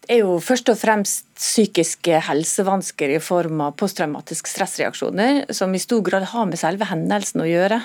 [0.06, 5.82] Det er jo først og fremst psykiske helsevansker i form av posttraumatiske stressreaksjoner, som i
[5.82, 7.80] stor grad har med selve hendelsen å gjøre.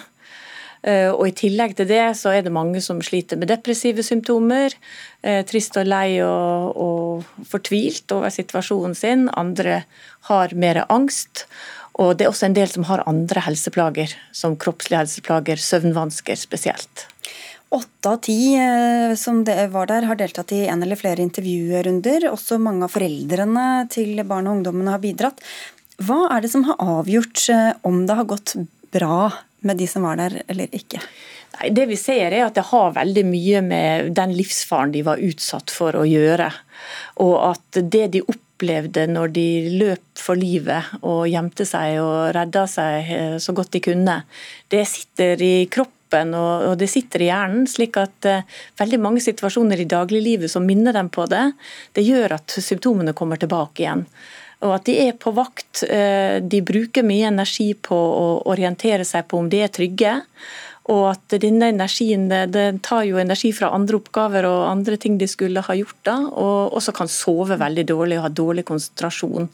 [0.81, 4.73] Eh, og I tillegg til det så er det mange som sliter med depressive symptomer.
[5.21, 9.29] Eh, trist og lei og, og fortvilt over situasjonen sin.
[9.37, 9.83] Andre
[10.29, 11.45] har mer angst.
[11.99, 17.07] Og det er også en del som har andre helseplager, som kroppslige helseplager, søvnvansker spesielt.
[17.71, 18.39] Åtte av ti
[19.15, 22.27] som som var der, har deltatt i en eller flere intervjurunder.
[22.33, 25.39] Også mange av foreldrene til barn og ungdommene har bidratt.
[26.01, 28.57] Hva er det som har avgjort eh, om det har gått
[28.91, 30.99] bra med de som var der, eller ikke?
[31.59, 35.21] Nei, det vi ser er at det har veldig mye med den livsfaren de var
[35.21, 36.49] utsatt for å gjøre.
[37.23, 38.25] Og at det de
[38.61, 39.47] opplevde når de
[39.81, 44.21] løp for livet og gjemte seg og redda seg eh, så godt de kunne,
[44.69, 47.69] det sitter i kroppen og, det sitter i hjernen.
[47.71, 48.41] slik at uh,
[48.81, 51.53] veldig mange situasjoner i dagliglivet som minner dem på det,
[51.95, 54.03] det gjør at symptomene kommer tilbake igjen.
[54.67, 55.85] Og at de er på vakt.
[55.87, 60.17] Uh, de bruker mye energi på å orientere seg på om de er trygge.
[60.89, 65.29] Og at denne energien det tar jo energi fra andre oppgaver og andre ting de
[65.29, 65.99] skulle ha gjort.
[66.09, 69.49] da, Og også kan sove veldig dårlig og ha dårlig konsentrasjon.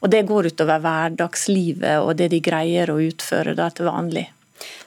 [0.00, 4.26] Og Det går utover hverdagslivet og det de greier å utføre da til vanlig.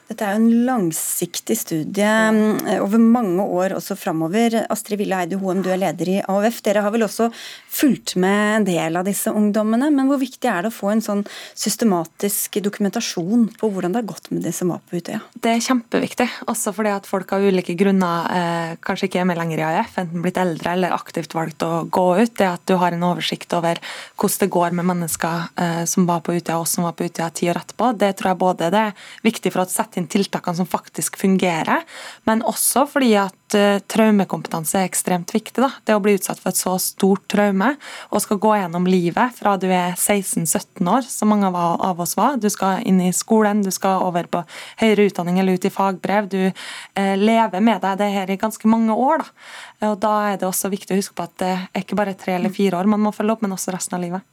[0.04, 4.58] Dette er jo en langsiktig studie mm, over mange år også framover.
[4.68, 6.58] Astrid Ville Eide Hoem, du er leder i AUF.
[6.66, 7.30] Dere har vel også
[7.72, 9.88] fulgt med en del av disse ungdommene.
[9.94, 11.22] Men hvor viktig er det å få en sånn
[11.56, 15.22] systematisk dokumentasjon på hvordan det har gått med de som var på Utøya?
[15.40, 19.40] Det er kjempeviktig, også fordi at folk av ulike grunner eh, kanskje ikke er med
[19.40, 22.36] lenger i AUF, enten blitt eldre eller aktivt valgt å gå ut.
[22.36, 23.80] Det at du har en oversikt over
[24.20, 27.32] hvordan det går med mennesker eh, som var på Utøya og som var på Utøya
[27.32, 30.10] ti år etterpå, det tror jeg både det er viktig for å sette sette inn
[30.10, 31.84] tiltakene som faktisk fungerer,
[32.26, 35.62] men også fordi at uh, traumekompetanse er ekstremt viktig.
[35.62, 35.70] Da.
[35.86, 37.74] Det å bli utsatt for et så stort traume
[38.10, 42.38] og skal gå gjennom livet fra du er 16-17 år, som mange av oss var.
[42.42, 44.44] Du skal inn i skolen, du skal over på
[44.82, 46.28] høyere utdanning eller ut i fagbrev.
[46.32, 49.24] Du uh, lever med deg det her i ganske mange år.
[49.24, 49.90] Da.
[49.92, 52.38] Og da er det også viktig å huske på at det er ikke bare tre
[52.38, 54.30] eller fire år man må følge opp, men også resten av livet.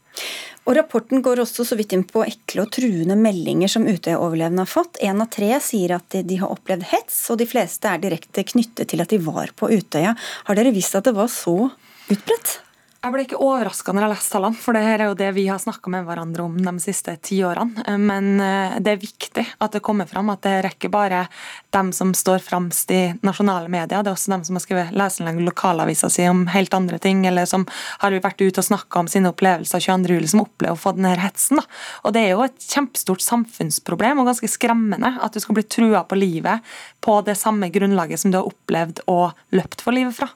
[0.69, 4.69] Og Rapporten går også så vidt inn på ekle og truende meldinger som Utøya-overlevende har
[4.69, 4.99] fått.
[5.01, 8.91] En av tre sier at de har opplevd hets, og de fleste er direkte knyttet
[8.91, 10.15] til at de var på Utøya.
[10.47, 11.69] Har dere visst at det var så
[12.11, 12.59] utbredt?
[13.01, 15.47] Jeg ble ikke overraska når jeg leste tallene, for det her er jo det vi
[15.49, 17.81] har snakka med hverandre om de siste ti årene.
[17.97, 21.23] Men eh, det er viktig at det kommer fram at det er ikke bare
[21.73, 25.41] dem som står fremst i nasjonale medier, det er også dem som har skrevet leserinnlegg
[25.41, 27.65] i lokalavisa si om helt andre ting, eller som
[28.03, 30.19] har vært ute og snakka om sine opplevelser 22.
[30.19, 31.57] juli, som opplever å få denne hetsen.
[31.57, 31.65] Da.
[32.05, 36.03] Og Det er jo et kjempestort samfunnsproblem og ganske skremmende at du skal bli trua
[36.05, 36.61] på livet
[37.01, 40.29] på det samme grunnlaget som du har opplevd og løpt for livet fra.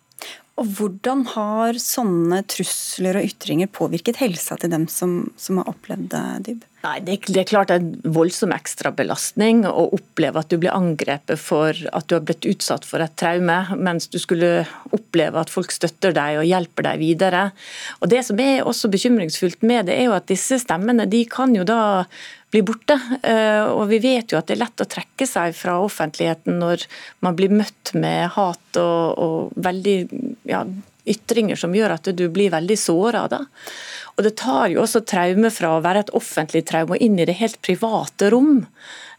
[0.56, 6.08] Og Hvordan har sånne trusler og ytringer påvirket helsa til dem som, som har opplevd
[6.14, 6.62] det, Dyb?
[6.86, 10.72] Nei, det, det, er klart det er en voldsom ekstrabelastning å oppleve at du blir
[10.72, 14.64] angrepet for at du har blitt utsatt for et traume, mens du skulle
[14.96, 17.44] oppleve at folk støtter deg og hjelper deg videre.
[18.00, 21.58] Og Det som er også bekymringsfullt med det, er jo at disse stemmene de kan
[21.58, 21.82] jo da
[22.56, 22.98] bli borte.
[23.22, 26.88] Eh, og vi vet jo at det er lett å trekke seg fra offentligheten når
[27.26, 29.98] man blir møtt med hat og, og veldig
[30.48, 30.64] ja,
[31.06, 33.26] ytringer som gjør at du blir veldig såra.
[34.16, 37.28] Og det tar jo også traume fra å være et offentlig traume og inn i
[37.28, 38.64] det helt private rom.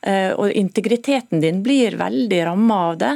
[0.02, 3.14] Eh, og integriteten din blir veldig ramma av det.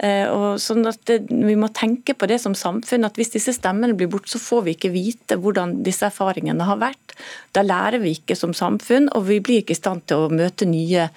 [0.00, 3.52] Eh, og sånn at det, Vi må tenke på det som samfunn, at hvis disse
[3.56, 7.14] stemmene blir borte, så får vi ikke vite hvordan disse erfaringene har vært.
[7.52, 10.68] Da lærer vi ikke som samfunn, og vi blir ikke i stand til å møte
[10.68, 11.10] nye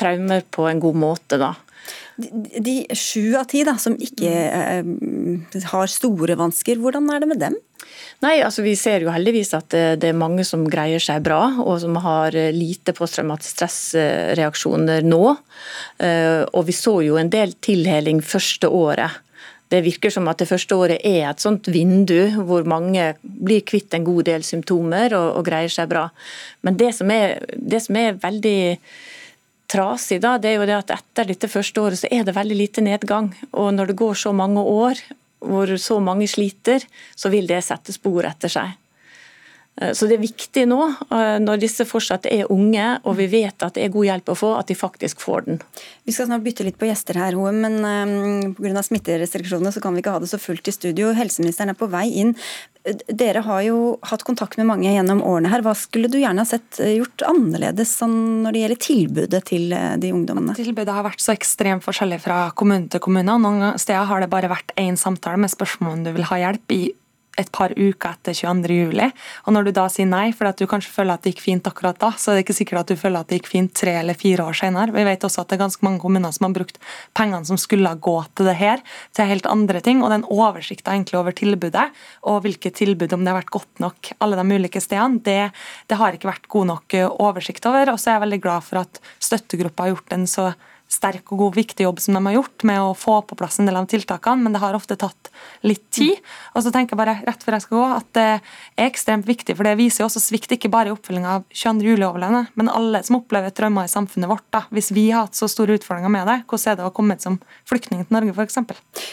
[0.00, 1.38] traumer på en god måte.
[1.40, 1.54] da.
[2.16, 4.84] De sju av ti som ikke eh,
[5.72, 7.56] har store vansker, hvordan er det med dem?
[8.20, 11.80] Nei, altså Vi ser jo heldigvis at det er mange som greier seg bra, og
[11.80, 15.24] som har lite posttraumatisk stressreaksjoner nå.
[16.04, 19.22] Eh, og vi så jo en del tilheling første året.
[19.70, 23.94] Det virker som at det første året er et sånt vindu hvor mange blir kvitt
[23.94, 26.08] en god del symptomer og, og greier seg bra.
[26.66, 28.60] Men det som er, det som er veldig
[29.70, 32.58] trasig, da, det er jo det at etter dette første året så er det veldig
[32.58, 33.30] lite nedgang.
[33.52, 35.00] Og når det går så mange år
[35.40, 36.84] hvor så mange sliter,
[37.16, 38.74] så vil det sette spor etter seg.
[39.78, 40.80] Eh, så det er viktig nå,
[41.10, 44.38] eh, når disse fortsatt er unge og vi vet at det er god hjelp å
[44.38, 45.60] få, at de faktisk får den.
[46.08, 48.82] Vi skal snart bytte litt på gjester her, men um, pga.
[48.84, 51.14] smitterestriksjonene så kan vi ikke ha det så fullt i studio.
[51.16, 52.34] Helseministeren er på vei inn.
[53.12, 55.62] Dere har jo hatt kontakt med mange gjennom årene her.
[55.64, 60.12] Hva skulle du gjerne ha sett gjort annerledes sånn når det gjelder tilbudet til de
[60.16, 60.56] ungdommene?
[60.56, 63.36] Tilbudet har vært så ekstremt forskjellig fra kommune til kommune.
[63.36, 66.76] Noen steder har det bare vært én samtale med spørsmål om du vil ha hjelp
[66.76, 66.82] i
[67.40, 68.76] et par uker etter 22.
[68.84, 69.08] juli.
[69.46, 71.70] Og når du da sier nei fordi at du kanskje føler at det gikk fint
[71.70, 73.96] akkurat da, så er det ikke sikkert at du føler at det gikk fint tre
[74.00, 74.94] eller fire år senere.
[74.94, 76.80] Vi vet også at det er ganske mange kommuner som har brukt
[77.16, 78.84] pengene som skulle gå til det her,
[79.16, 80.04] til helt andre ting.
[80.04, 81.86] Og den oversikta egentlig over tilbudet
[82.28, 85.50] og hvilke tilbud, om det har vært godt nok alle de ulike stedene, det,
[85.90, 87.94] det har ikke vært god nok oversikt over.
[87.94, 90.50] Og så er jeg veldig glad for at støttegruppa har gjort en så
[90.90, 93.68] sterk og god, viktig jobb som de har gjort med å få på plass en
[93.68, 95.30] del av tiltakene, men det har ofte tatt
[95.66, 96.18] litt tid.
[96.54, 99.54] Og så tenker jeg bare rett før jeg skal gå at det er ekstremt viktig,
[99.56, 101.86] for det viser jo også svikt ikke bare i oppfølginga av 22.
[101.92, 104.46] juli-overlevende, men alle som opplever traumer i samfunnet vårt.
[104.50, 104.64] da.
[104.74, 107.38] Hvis vi har hatt så store utfordringer med det, hvordan er det å komme som
[107.70, 108.58] flyktning til Norge f.eks.?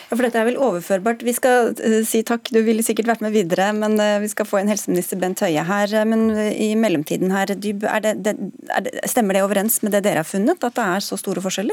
[0.07, 1.25] Ja, for dette er vel overførbart.
[1.27, 4.49] Vi skal uh, si takk, du ville sikkert vært med videre, men uh, vi skal
[4.49, 5.93] få en helseminister Bent Høie her.
[6.09, 8.35] Men uh, i mellomtiden her, Dyb, er det, det,
[8.73, 11.43] er det, stemmer det overens med det dere har funnet, at det er så store
[11.43, 11.66] forskjeller?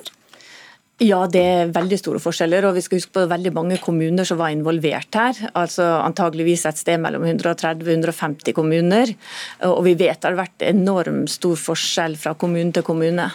[1.02, 2.68] Ja, det er veldig store forskjeller.
[2.68, 5.34] og vi skal huske på Veldig mange kommuner som var involvert her.
[5.52, 9.14] altså Antageligvis et sted mellom 130 og 150 kommuner.
[9.66, 13.30] Og vi vet det har vært enormt stor forskjell fra kommune til kommune.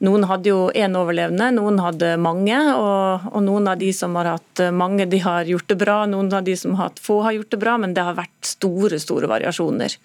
[0.00, 2.56] Noen hadde jo én overlevende, noen hadde mange.
[2.72, 6.06] Og, og, noen av de som har hatt mange, de har gjort det bra.
[6.06, 7.76] Noen av de som har hatt få, har gjort det bra.
[7.76, 9.98] Men det har vært store, store variasjoner.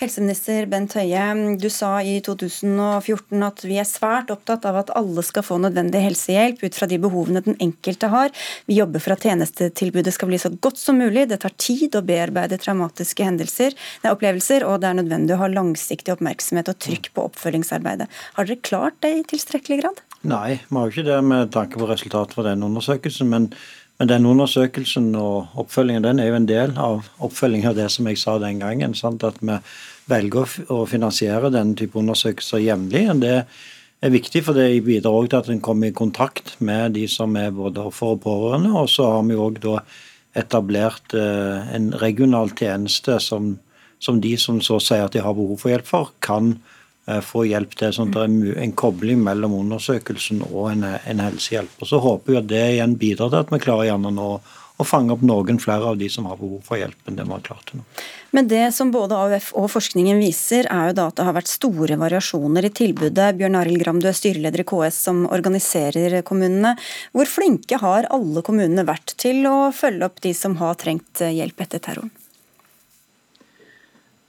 [0.00, 1.24] Helseminister Bent Høie,
[1.62, 6.00] du sa i 2014 at vi er svært opptatt av at alle skal få nødvendig
[6.02, 8.32] helsehjelp ut fra de behovene den enkelte har.
[8.66, 11.28] Vi jobber for at tjenestetilbudet skal bli så godt som mulig.
[11.30, 15.52] Det tar tid å bearbeide traumatiske hendelser, nei, opplevelser, og det er nødvendig å ha
[15.52, 18.10] langsiktig oppmerksomhet og trykk på oppfølgingsarbeidet.
[18.34, 20.02] Har dere klart det i tilstrekkelig grad?
[20.26, 23.30] Nei, vi har jo ikke det med tanke på resultatet fra den undersøkelsen.
[23.30, 23.50] men
[23.98, 28.08] men den undersøkelsen og oppfølgingen den er jo en del av oppfølgingen av det som
[28.10, 28.96] jeg sa den gangen.
[28.98, 29.22] Sant?
[29.22, 29.58] At vi
[30.10, 33.04] velger å finansiere denne type undersøkelser jevnlig.
[33.22, 33.36] Det
[34.02, 37.38] er viktig, for det bidrar også til at en kommer i kontakt med de som
[37.38, 38.74] er både offer og pårørende.
[38.74, 39.62] Og så har vi òg
[40.34, 43.52] etablert eh, en regional tjeneste som,
[44.02, 46.73] som de som så sier at de har behov for hjelp for, kan Eh,
[47.24, 47.92] få hjelp til.
[47.92, 51.80] sånn at det er en kobling mellom undersøkelsen og en, en helsehjelp.
[51.80, 54.28] Og Så håper vi at det igjen bidrar til at vi klarer gjerne nå
[54.74, 57.34] å fange opp noen flere av de som har behov for hjelp enn det vi
[57.36, 57.84] har klart til nå.
[58.34, 61.52] Men det som både AUF og forskningen viser, er jo da at det har vært
[61.52, 63.28] store variasjoner i tilbudet.
[63.38, 66.74] Bjørn Arild Gram, du er styreleder i KS som organiserer kommunene.
[67.14, 71.66] Hvor flinke har alle kommunene vært til å følge opp de som har trengt hjelp
[71.68, 72.10] etter terroren?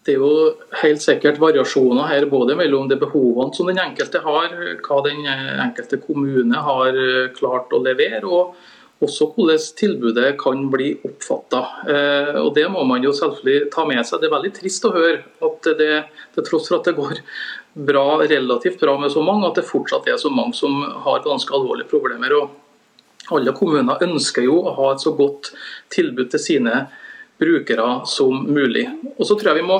[0.06, 4.52] Det er jo helt sikkert variasjoner her både mellom de behovene som den enkelte har,
[4.86, 8.54] hva den enkelte kommune har eh, klart å levere, og
[9.04, 11.62] også hvordan tilbudet kan bli oppfatta.
[11.90, 14.22] Eh, det må man jo selvfølgelig ta med seg.
[14.22, 15.96] Det er veldig trist å høre at det,
[16.38, 17.24] til tross for at det går
[17.90, 21.58] bra, relativt bra med så mange, at det fortsatt er så mange som har ganske
[21.58, 22.38] alvorlige problemer.
[22.38, 25.52] Og alle kommuner ønsker jo å ha et så godt
[25.94, 26.86] tilbud til sine
[27.42, 28.88] brukere som mulig.
[29.18, 29.80] Og så tror jeg vi må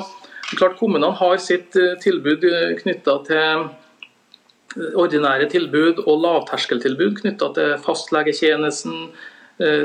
[0.54, 7.50] klart Kommunene har sitt eh, tilbud eh, knytta til eh, ordinære tilbud og lavterskeltilbud knytta
[7.56, 9.08] til fastlegetjenesten,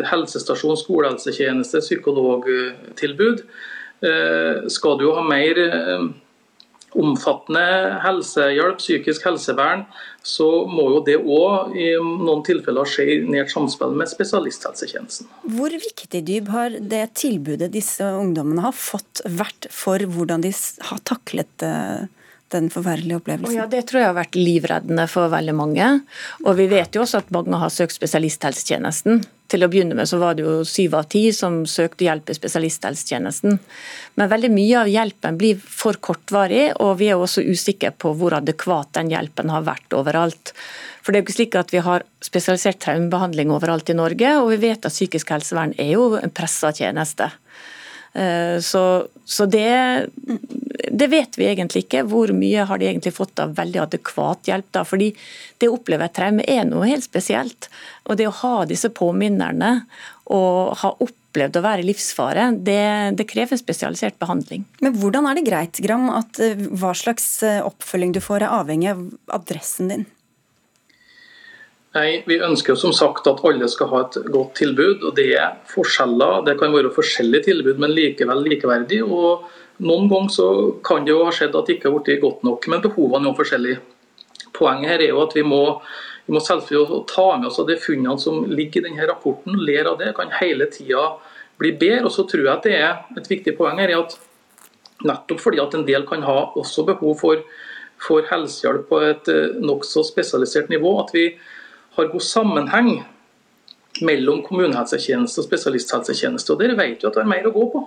[0.04, 3.46] helsestasjon, skolehelsetjeneste, psykologtilbud.
[4.68, 5.62] Skal du ha mer
[6.98, 7.64] omfattende
[8.04, 9.86] helsehjelp, psykisk helsevern,
[10.28, 15.30] så må jo det òg i noen tilfeller skje i nært samspill med spesialisthelsetjenesten.
[15.56, 20.52] Hvor viktig Dyb, har det tilbudet disse ungdommene har fått vært for hvordan de
[20.90, 22.10] har taklet eh,
[22.52, 23.56] den forferdelige opplevelsen?
[23.56, 25.92] Ja, Det tror jeg har vært livreddende for veldig mange.
[26.46, 29.24] Og vi vet jo også at mange har søkt spesialisthelsetjenesten.
[29.52, 32.36] Til å begynne med så var det jo syv av ti som søkte hjelp i
[32.38, 33.58] spesialisthelsetjenesten.
[34.16, 38.38] Men veldig mye av hjelpen blir for kortvarig, og vi er også usikre på hvor
[38.40, 40.54] adekvat den hjelpen har vært overalt.
[41.02, 44.52] For det er jo ikke slik at Vi har spesialisert traumebehandling overalt i Norge, og
[44.54, 47.32] vi vet at psykisk helsevern er jo en pressa tjeneste.
[48.14, 50.08] Eh, så, så det,
[50.92, 52.04] det, vet vi egentlig ikke.
[52.12, 54.68] Hvor mye har de egentlig fått av veldig adekvat hjelp?
[54.76, 55.12] da, fordi
[55.62, 57.70] det å oppleve et traume er noe helt spesielt.
[58.10, 59.74] Og det å ha disse påminnerne
[60.32, 64.66] og ha opplevd å være i livsfare, det, det, krever spesialisert behandling.
[64.84, 68.58] Men hvordan er det greit, Gram, at eh, hva slags eh, oppfølging du får er
[68.62, 69.06] avhengig av
[69.40, 70.10] adressen din?
[71.92, 75.04] Nei, Vi ønsker jo som sagt at alle skal ha et godt tilbud.
[75.04, 76.46] og Det er forskjeller.
[76.46, 79.02] Det kan være forskjellige tilbud, men likevel likeverdig.
[79.04, 79.44] og
[79.80, 80.48] Noen ganger så
[80.84, 83.32] kan det jo ha skjedd at det ikke har blitt godt nok, men behovene er
[83.32, 83.80] jo forskjellige.
[84.54, 85.82] Poenget her er jo at vi må,
[86.28, 89.58] vi må selvfølgelig ta med oss de funnene som ligger i denne rapporten.
[89.58, 90.14] Ler av det.
[90.16, 91.18] Kan hele tida
[91.58, 92.06] bli bedre.
[92.06, 94.18] og så tror jeg at det er Et viktig poeng her er at
[95.04, 97.42] nettopp fordi at en del kan ha også behov for,
[98.00, 101.26] for helsehjelp på et eh, nokså spesialisert nivå, at vi
[101.98, 102.94] har god sammenheng
[104.06, 106.54] mellom kommunehelsetjeneste og spesialisthelsetjeneste.
[106.54, 107.82] og Dere vet jo at det er mer å gå på.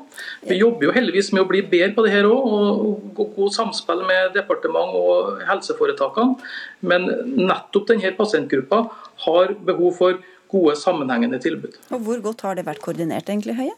[0.50, 4.04] Vi jobber jo heldigvis med å bli bedre på det her òg, og god samspill
[4.06, 6.36] med departement og helseforetakene.
[6.84, 8.84] Men nettopp denne pasientgruppa
[9.24, 10.20] har behov for
[10.52, 11.80] gode, sammenhengende tilbud.
[11.90, 13.74] Og Hvor godt har det vært koordinert, egentlig, Høie?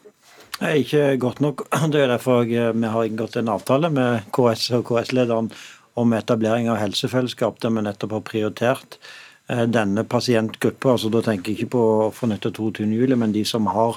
[0.77, 1.65] Ikke godt nok.
[1.93, 5.49] Det er derfor vi har inngått en avtale med KS og KS-lederen
[5.97, 10.91] om etablering av helsefellesskap, der vi nettopp har prioritert eh, denne pasientgruppa.
[10.97, 12.87] Altså, da tenker jeg ikke på ofrene etter 22.
[12.91, 13.95] juli, men de som har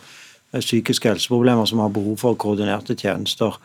[0.52, 3.58] eh, psykiske helseproblemer, som har behov for koordinerte tjenester.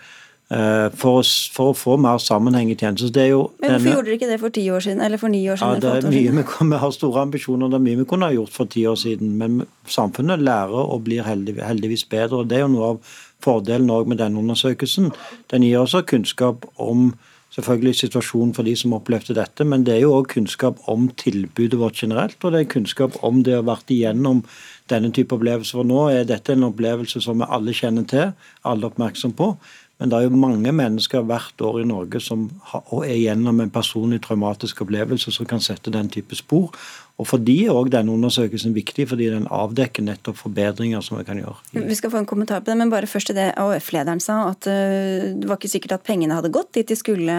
[0.46, 1.22] Eh, for å,
[1.56, 3.10] for å, få mer sammenheng i tjenester.
[3.10, 5.02] Men Hvorfor denne, gjorde dere ikke det for ti år siden?
[5.02, 5.80] Eller for ni år siden?
[5.80, 8.54] Ja, det er vi, vi, har store ambisjoner, det er mye vi kunne ha gjort
[8.54, 9.34] for ti år siden.
[9.42, 12.44] Men samfunnet lærer og blir heldig, heldigvis bedre.
[12.44, 13.16] og Det er jo noe av
[13.46, 15.10] fordelen med denne undersøkelsen.
[15.54, 17.12] Den gir også kunnskap om
[17.56, 21.80] selvfølgelig situasjonen for de som opplevde dette, men det er jo òg kunnskap om tilbudet
[21.80, 22.38] vårt generelt.
[22.44, 24.44] Og det er kunnskap om det å ha vært igjennom
[24.92, 25.80] denne type opplevelser.
[25.80, 28.36] For nå er dette en opplevelse som vi alle kjenner til,
[28.68, 29.54] alle er oppmerksom på.
[29.96, 34.20] Men det er jo mange mennesker hvert år i Norge som er igjennom en personlig
[34.26, 36.74] traumatisk opplevelse som kan sette den type spor.
[37.16, 41.24] Og For de er òg denne undersøkelsen viktig, fordi den avdekker nettopp forbedringer som vi
[41.24, 41.86] kan gjøre.
[41.88, 44.68] Vi skal få en kommentar på det, men bare først til det AUF-lederen sa, at
[44.68, 47.38] uh, det var ikke sikkert at pengene hadde gått dit de skulle,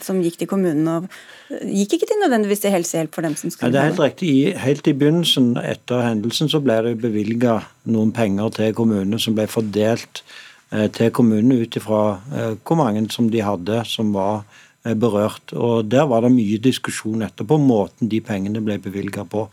[0.00, 0.88] som gikk til kommunen.
[0.88, 1.10] og
[1.52, 4.02] uh, Gikk ikke til nødvendigvis til helsehjelp for dem som skulle ja, Det er helt
[4.06, 4.32] riktig.
[4.64, 7.60] helt i begynnelsen etter hendelsen så ble det bevilga
[7.92, 10.24] noen penger til kommunene som ble fordelt
[10.72, 12.02] uh, til kommunene ut ifra
[12.64, 15.54] hvor mange som de hadde som var Eh, berørt.
[15.54, 19.46] Og Der var det mye diskusjon etterpå måten de pengene ble bevilga på.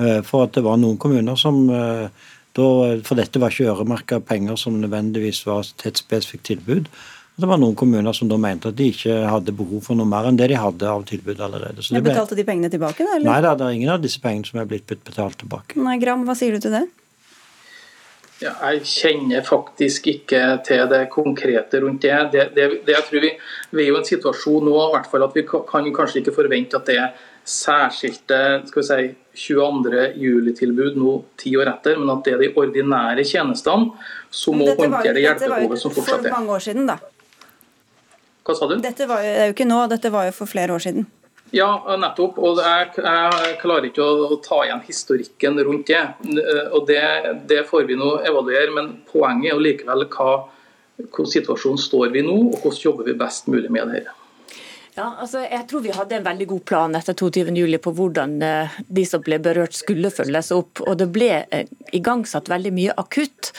[0.00, 2.08] Eh, for at det var noen kommuner som eh,
[2.52, 2.68] da,
[3.04, 6.88] For dette var ikke øremerka penger som nødvendigvis var til et spesifikt tilbud.
[7.32, 10.28] Det var noen kommuner som da mente at de ikke hadde behov for noe mer
[10.28, 11.80] enn det de hadde av tilbud allerede.
[11.80, 12.04] Så ble...
[12.10, 13.06] Betalte de pengene tilbake?
[13.06, 13.16] da?
[13.16, 13.28] Eller?
[13.30, 15.80] Nei, det er ingen av disse pengene som er blitt betalt tilbake.
[15.80, 16.84] Nei, Gram, hva sier du til det?
[18.42, 22.16] Ja, jeg kjenner faktisk ikke til det konkrete rundt det.
[22.32, 23.30] det, det, det jeg tror vi,
[23.70, 26.78] vi, er jo i en situasjon nå hvert fall, at vi kan kanskje ikke forvente
[26.78, 29.14] at det er særskilte skal vi si,
[29.48, 30.02] 22.
[30.20, 33.94] juli-tilbud nå ti år etter, men at det er de ordinære tjenestene
[34.30, 36.28] som må håndtere det hjelpebehovet som fortsatt er.
[36.28, 36.98] Dette var jo for mange år siden, da.
[38.42, 38.76] Hva sa du?
[38.82, 41.06] Dette var jo, det er jo ikke nå, dette var jo for flere år siden.
[41.52, 41.68] Ja,
[42.00, 42.38] nettopp.
[42.40, 46.00] Og jeg, jeg, klarer ikke å ta igjen historikken rundt det.
[46.72, 47.04] Og det,
[47.50, 50.32] det får vi nå evaluere, men poenget er jo likevel hva,
[51.04, 54.21] hva situasjonen står vi nå, og hvordan jobber vi best mulig med det her.
[54.92, 58.74] Ja, altså jeg tror vi hadde en veldig god plan etter 22.07 på hvordan eh,
[58.92, 60.82] de som ble berørt skulle følges opp.
[60.84, 63.54] og Det ble eh, igangsatt veldig mye akutt,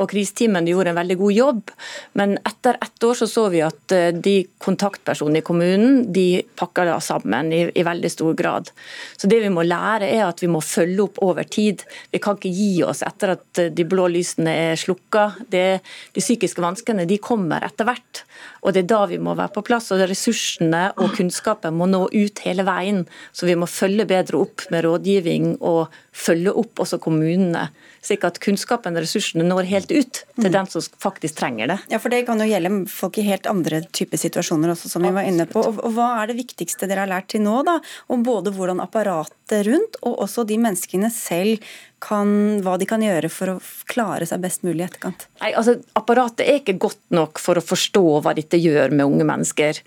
[0.00, 1.74] og kriseteamene gjorde en veldig god jobb.
[2.16, 6.96] Men etter ett år så, så vi at eh, de kontaktpersonene i kommunen de pakka
[7.04, 8.72] sammen i, i, veldig stor grad.
[9.20, 11.84] Så det vi må lære er at vi må følge opp over tid.
[12.16, 15.34] Vi kan ikke gi oss etter at de blå lysene er slukka.
[15.52, 15.82] De
[16.16, 18.24] psykiske vanskene de kommer etter hvert.
[18.68, 19.88] Og Det er da vi må være på plass.
[19.96, 23.06] og Ressursene og kunnskapen må nå ut hele veien.
[23.32, 25.88] Så vi må følge bedre opp med rådgivning og
[26.18, 27.68] følge opp også kommunene.
[28.04, 30.52] Slik at kunnskapen og ressursene når helt ut til mm.
[30.54, 31.78] den som faktisk trenger det.
[31.92, 35.12] Ja, for Det kan jo gjelde folk i helt andre typer situasjoner også, som vi
[35.14, 35.62] var inne på.
[35.62, 37.78] Og Hva er det viktigste dere har lært til nå, da?
[38.12, 41.62] Om både hvordan apparatet rundt og også de menneskene selv
[42.02, 42.28] kan,
[42.62, 43.56] hva de kan gjøre for å
[43.90, 45.26] klare seg best mulig i etterkant?
[45.42, 49.26] Nei, altså Apparatet er ikke godt nok for å forstå hva dette gjør med unge
[49.26, 49.80] mennesker.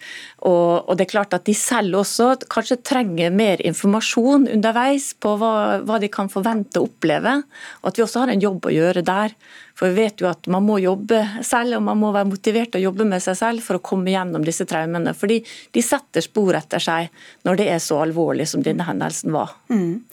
[0.48, 5.36] Og, og det er klart at De selv også kanskje trenger mer informasjon underveis på
[5.40, 5.54] hva,
[5.88, 7.40] hva, de kan forvente å oppleve.
[7.82, 9.34] Og at vi også har en jobb å gjøre der.
[9.78, 12.84] For vi vet jo at man må jobbe selv, og man må være motivert å
[12.84, 15.16] jobbe med seg selv for å komme gjennom disse traumene.
[15.18, 15.40] Fordi
[15.74, 17.10] de setter spor etter seg
[17.48, 19.56] når det er så alvorlig som denne hendelsen var.
[19.74, 20.04] Mm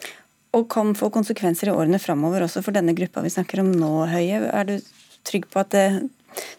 [0.57, 3.91] og kan få konsekvenser i årene framover også for denne gruppa vi snakker om nå,
[4.09, 4.41] Høie.
[4.49, 4.79] Er du
[5.27, 5.85] trygg på at det,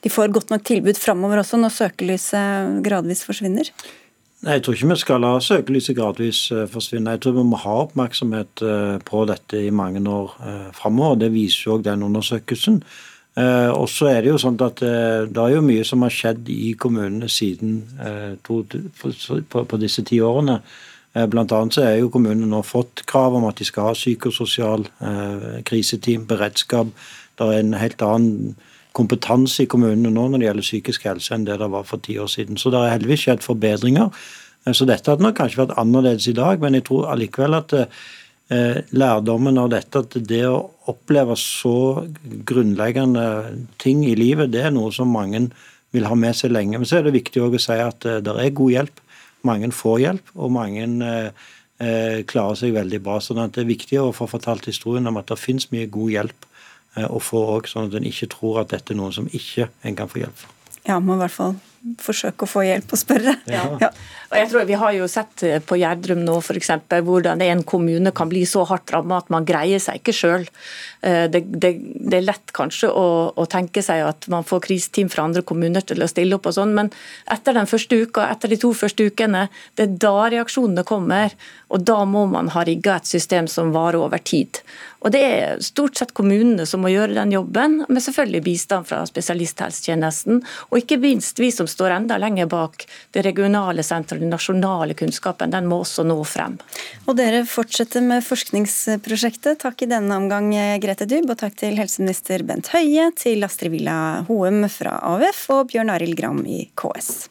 [0.04, 3.70] de får godt nok tilbud framover også, når søkelyset gradvis forsvinner?
[4.40, 7.12] Nei, Jeg tror ikke vi skal la søkelyset gradvis eh, forsvinne.
[7.12, 11.18] Jeg tror vi må ha oppmerksomhet eh, på dette i mange år eh, framover.
[11.20, 12.82] Det viser jo òg den undersøkelsen.
[13.40, 16.72] Og så er det jo sånn at det er jo mye som har skjedd i
[16.76, 17.78] kommunene siden
[18.42, 20.56] på disse ti årene.
[21.30, 24.84] Blant annet så er jo kommunene nå fått krav om at de skal ha psykososial
[25.70, 26.90] kriseteam, beredskap.
[27.38, 28.58] Det er en helt annen
[28.96, 32.16] kompetanse i kommunene nå når det gjelder psykisk helse enn det det var for ti
[32.18, 32.58] år siden.
[32.58, 34.10] Så det har heldigvis skjedd forbedringer.
[34.66, 37.76] Eh, så dette hadde nok kanskje vært annerledes i dag, men jeg tror allikevel at
[37.80, 42.06] eh, lærdommen av dette, at det å oppleve så
[42.46, 43.26] grunnleggende
[43.82, 45.46] ting i livet, det er noe som mange
[45.94, 46.78] vil ha med seg lenge.
[46.78, 49.06] Men så er det viktig å si at eh, det er god hjelp
[49.46, 50.82] mange får hjelp, og mange
[52.28, 53.14] klarer seg veldig bra.
[53.24, 56.44] sånn Det er viktig å få fortalt historien om at det finnes mye god hjelp
[56.96, 59.70] eh, å få òg, sånn at en ikke tror at dette er noen som ikke
[59.84, 60.56] en kan få hjelp for.
[60.86, 61.58] Ja, må i hvert fall
[62.00, 63.32] forsøke å få hjelp og spørre.
[63.48, 63.62] Ja.
[63.80, 63.88] Ja.
[64.30, 67.62] Og jeg tror Vi har jo sett eh, på Gjerdrum nå for eksempel, hvordan en
[67.64, 70.44] kommune kan bli så hardt rammet at man greier seg ikke sjøl.
[71.00, 75.24] Det, det, det, er lett kanskje å, å, tenke seg at man får kriseteam fra
[75.24, 76.90] andre kommuner til å stille opp, og sånn, men
[77.32, 79.46] etter den første uka, etter de to første ukene,
[79.80, 81.32] det er da reaksjonene kommer.
[81.72, 84.60] og Da må man ha rigga et system som varer over tid.
[85.00, 89.00] Og Det er stort sett kommunene som må gjøre den jobben, med selvfølgelig bistand fra
[89.08, 90.42] spesialisthelsetjenesten.
[90.68, 92.84] Og ikke minst vi som står enda lenger bak
[93.16, 95.54] det regionale senteret, den nasjonale kunnskapen.
[95.54, 96.58] Den må også nå frem.
[97.08, 99.62] Og dere fortsetter med forskningsprosjektet.
[99.64, 100.52] Takk i denne omgang,
[100.84, 103.98] Grete Dyb, og takk til helseminister Bent Høie, til Astrid Villa
[104.28, 107.30] Hoem fra AUF og Bjørn Arild Gram i KS.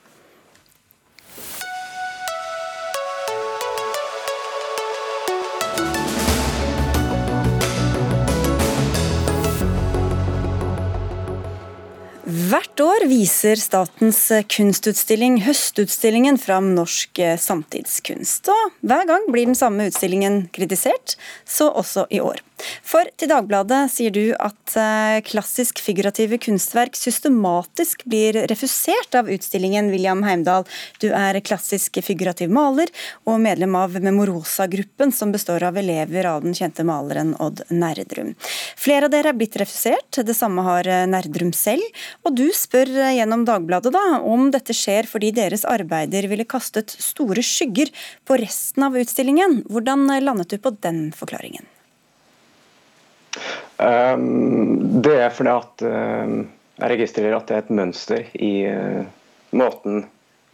[12.50, 18.50] Hvert år viser Statens kunstutstilling Høstutstillingen fram norsk samtidskunst.
[18.50, 22.42] Og hver gang blir den samme utstillingen kritisert, så også i år.
[22.86, 29.92] For til Dagbladet sier du at eh, klassisk figurative kunstverk systematisk blir refusert av utstillingen
[29.94, 30.66] William Heimdal.
[31.02, 32.92] Du er klassisk figurativ maler
[33.30, 38.36] og medlem av Memorosa-gruppen, som består av elever av den kjente maleren Odd Nerdrum.
[38.80, 41.86] Flere av dere er blitt refusert, det samme har eh, Nerdrum selv.
[42.28, 46.94] Og du spør eh, gjennom Dagbladet da, om dette skjer fordi deres arbeider ville kastet
[47.00, 47.94] store skygger
[48.28, 49.64] på resten av utstillingen.
[49.70, 51.68] Hvordan landet du på den forklaringen?
[53.80, 56.40] Um, det er fordi at um,
[56.80, 59.04] jeg registrerer at det er et mønster i uh,
[59.56, 60.06] måten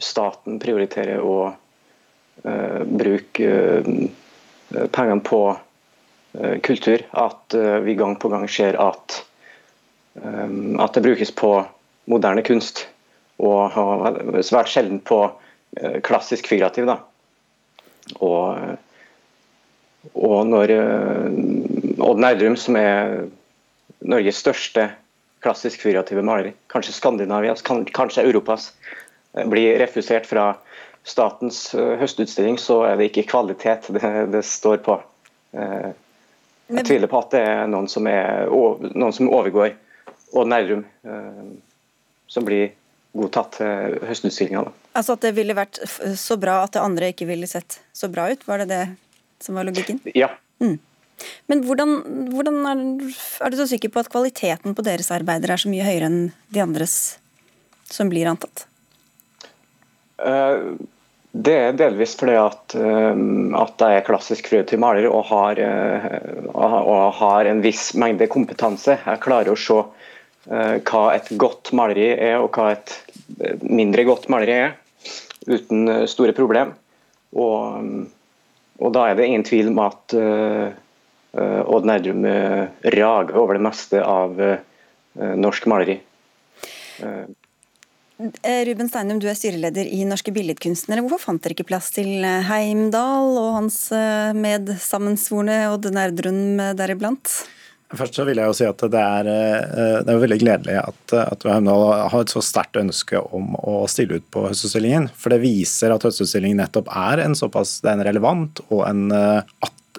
[0.02, 3.54] staten prioriterer å uh, bruke
[3.86, 5.46] uh, pengene på
[6.68, 7.00] kultur.
[7.16, 7.56] At
[7.86, 9.14] vi gang på gang ser at,
[10.20, 11.52] um, at det brukes på
[12.12, 12.82] moderne kunst.
[13.40, 13.72] Og
[14.44, 15.22] svært sjelden på
[16.04, 16.90] klassisk figurativ.
[16.92, 16.98] Da.
[18.20, 18.76] Og,
[20.12, 20.76] og når
[22.00, 23.26] Odd Nerdrum, som er
[24.06, 24.90] Norges største
[25.46, 28.72] klassisk figurative maler, kanskje Skandinavias, kanskje Europas,
[29.38, 30.56] eh, blir refusert fra
[31.06, 34.98] statens eh, høstutstilling, så er det ikke kvalitet det, det står på.
[35.54, 35.92] Eh,
[36.74, 38.50] jeg tviler på at det er noen som, er,
[38.98, 39.76] noen som overgår
[40.36, 40.82] Odd Nerdrum,
[42.28, 42.72] som blir
[43.16, 44.64] godtatt til høstutstillinga.
[44.98, 45.78] Altså at det ville vært
[46.18, 48.42] så bra at det andre ikke ville sett så bra ut?
[48.50, 48.82] Var det det
[49.46, 50.02] som var logikken?
[50.18, 50.32] Ja.
[50.58, 50.80] Mm.
[51.52, 51.94] Men hvordan,
[52.34, 52.82] hvordan er,
[53.46, 56.20] er, du så sikker på at kvaliteten på deres arbeider er så mye høyere enn
[56.54, 56.96] de andres
[57.92, 58.66] som blir antatt?
[60.20, 60.76] Uh,
[61.36, 63.14] det er delvis fordi at, uh,
[63.62, 68.98] at jeg er klassisk kreativ maler og har, uh, og har, en viss mengde kompetanse.
[68.98, 69.84] Jeg klarer å se
[70.46, 72.92] hva et godt maleri er og hva et
[73.66, 74.76] mindre godt maleri er,
[75.50, 76.76] uten store problem.
[77.34, 77.88] Og,
[78.78, 80.68] og da er det ingen tvil om at Eh,
[81.36, 84.60] Odd Nerdrum eh, rager over det meste av eh,
[85.16, 85.98] norsk maleri.
[88.66, 91.04] Ruben Steinum, du er styreleder i Norske Billedkunstnere.
[91.04, 93.80] Hvorfor fant dere ikke plass til Heimdal og hans
[94.40, 97.34] medsammensvorne Odd Nerdrum deriblant?
[97.96, 99.28] Først så vil jeg jo si at Det er,
[100.08, 101.84] det er veldig gledelig at, at Heimdal
[102.14, 105.10] har et så sterkt ønske om å stille ut på Høstutstillingen.
[105.12, 109.04] For det viser at Høstutstillingen nettopp er en såpass det er en relevant og en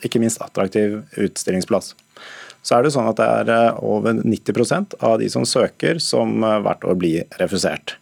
[0.08, 1.94] ikke minst attraktiv utstillingsplass.
[2.66, 6.42] Så er det sånn at det er eh, over 90% av de som søker, som
[6.42, 7.94] eh, hvert år blir refusert.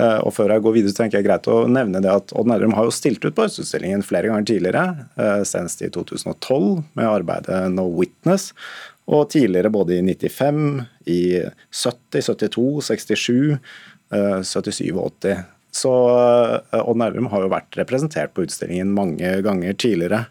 [0.00, 2.48] Eh, og Før jeg går videre, så tenker jeg greit å nevne det at Odd
[2.48, 7.66] Nerdrum har jo stilt ut på Østutstillingen flere ganger tidligere, senest i 2012 med arbeidet
[7.74, 8.52] No Witness,
[9.12, 10.62] og tidligere både i 95,
[11.12, 11.22] i
[11.68, 13.58] 70, 72, 67,
[14.12, 15.44] 77 og 80.
[15.72, 15.92] Så
[16.78, 20.26] Odd Nerdrum har jo vært representert på utstillingen mange ganger tidligere.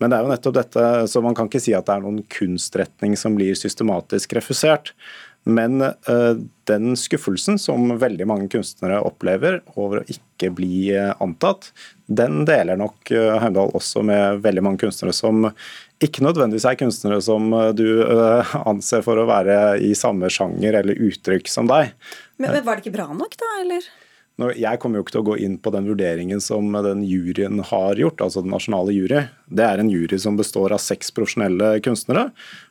[0.00, 2.20] Men det er jo nettopp dette, så man kan ikke si at det er noen
[2.32, 4.92] kunstretning som blir systematisk refusert.
[5.46, 6.34] Men uh,
[6.66, 11.70] den skuffelsen som veldig mange kunstnere opplever over å ikke bli uh, antatt,
[12.10, 15.46] den deler nok uh, Heimdal også med veldig mange kunstnere som
[16.02, 17.86] ikke nødvendigvis er kunstnere som du
[18.68, 21.94] anser for å være i samme sjanger eller uttrykk som deg.
[22.36, 23.52] Men, men Var det ikke bra nok, da?
[23.62, 23.86] eller?
[24.36, 27.96] Jeg kommer jo ikke til å gå inn på den vurderingen som den juryen har
[27.96, 29.22] gjort, altså den nasjonale jury.
[29.48, 32.26] Det er en jury som består av seks profesjonelle kunstnere.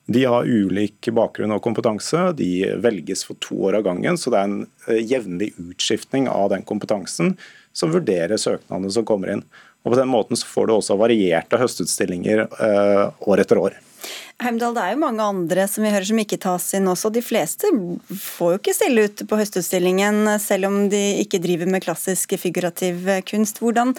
[0.06, 2.22] De har ulik bakgrunn og kompetanse.
[2.38, 2.52] De
[2.86, 4.60] velges for to år av gangen, så det er en
[4.92, 7.34] eh, jevnlig utskiftning av den kompetansen
[7.74, 9.44] som vurderer søknadene som kommer inn.
[9.82, 12.46] Og På den måten så får du også varierte høstutstillinger
[13.26, 13.82] år etter år.
[14.44, 17.08] Heimdal, det er jo mange andre som vi hører som ikke tas inn også.
[17.16, 17.70] De fleste
[18.20, 23.08] får jo ikke stille ut på Høstutstillingen, selv om de ikke driver med klassisk figurativ
[23.30, 23.62] kunst.
[23.64, 23.94] Hvordan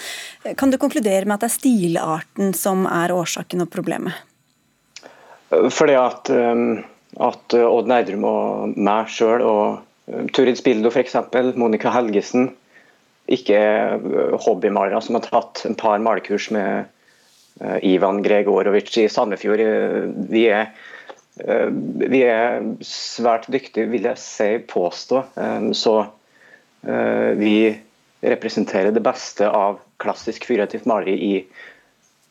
[0.61, 4.13] kan du konkludere med at det er stilarten som er årsaken og problemet?
[5.49, 6.83] Fordi at, um,
[7.23, 9.79] at Odd Nerdrum og meg sjøl og
[10.11, 11.17] um, Turid Spildo f.eks.,
[11.57, 12.51] Monica Helgesen,
[13.33, 13.57] ikke
[14.45, 16.93] hobbymalere som har tatt en par malekurs med
[17.61, 19.61] Ivan Gregorovic i Sandefjord.
[19.61, 20.73] Eh, vi er,
[21.41, 21.69] eh,
[22.13, 25.25] vi er svært dyktige, vil jeg si, påstå.
[25.75, 25.97] Så
[26.87, 27.75] vi
[28.23, 31.33] representerer det beste av klassisk figurativt maleri i,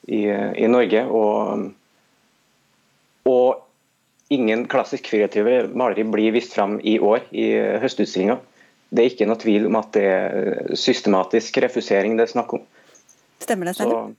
[0.07, 1.01] i, i Norge.
[1.11, 1.65] Og,
[3.27, 7.49] og ingen klassisk figurative maleri blir vist fram i år i
[7.83, 8.39] høstutstillinga.
[8.95, 12.63] Det er ikke noe tvil om at det er systematisk refusering det er snakk om.
[13.43, 14.13] Stemmer det, Steiner?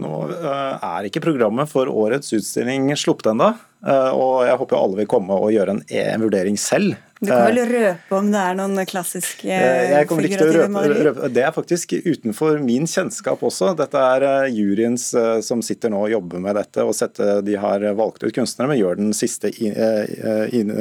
[0.00, 3.52] Nå eh, er ikke programmet for årets utstilling sluppet ennå.
[3.86, 6.96] Eh, og jeg håper alle vil komme og gjøre en, e vurdering selv.
[7.20, 10.54] Du kan vel eh, røpe om det er noen klassiske jeg kommer ikke til å
[10.56, 13.74] røpe, røpe, Det er faktisk utenfor min kjennskap også.
[13.76, 15.10] Dette er juryens
[15.44, 16.84] som sitter nå og jobber med dette.
[16.84, 19.76] og setter, De har valgt ut kunstnere, men gjør den siste in,
[20.56, 20.72] in,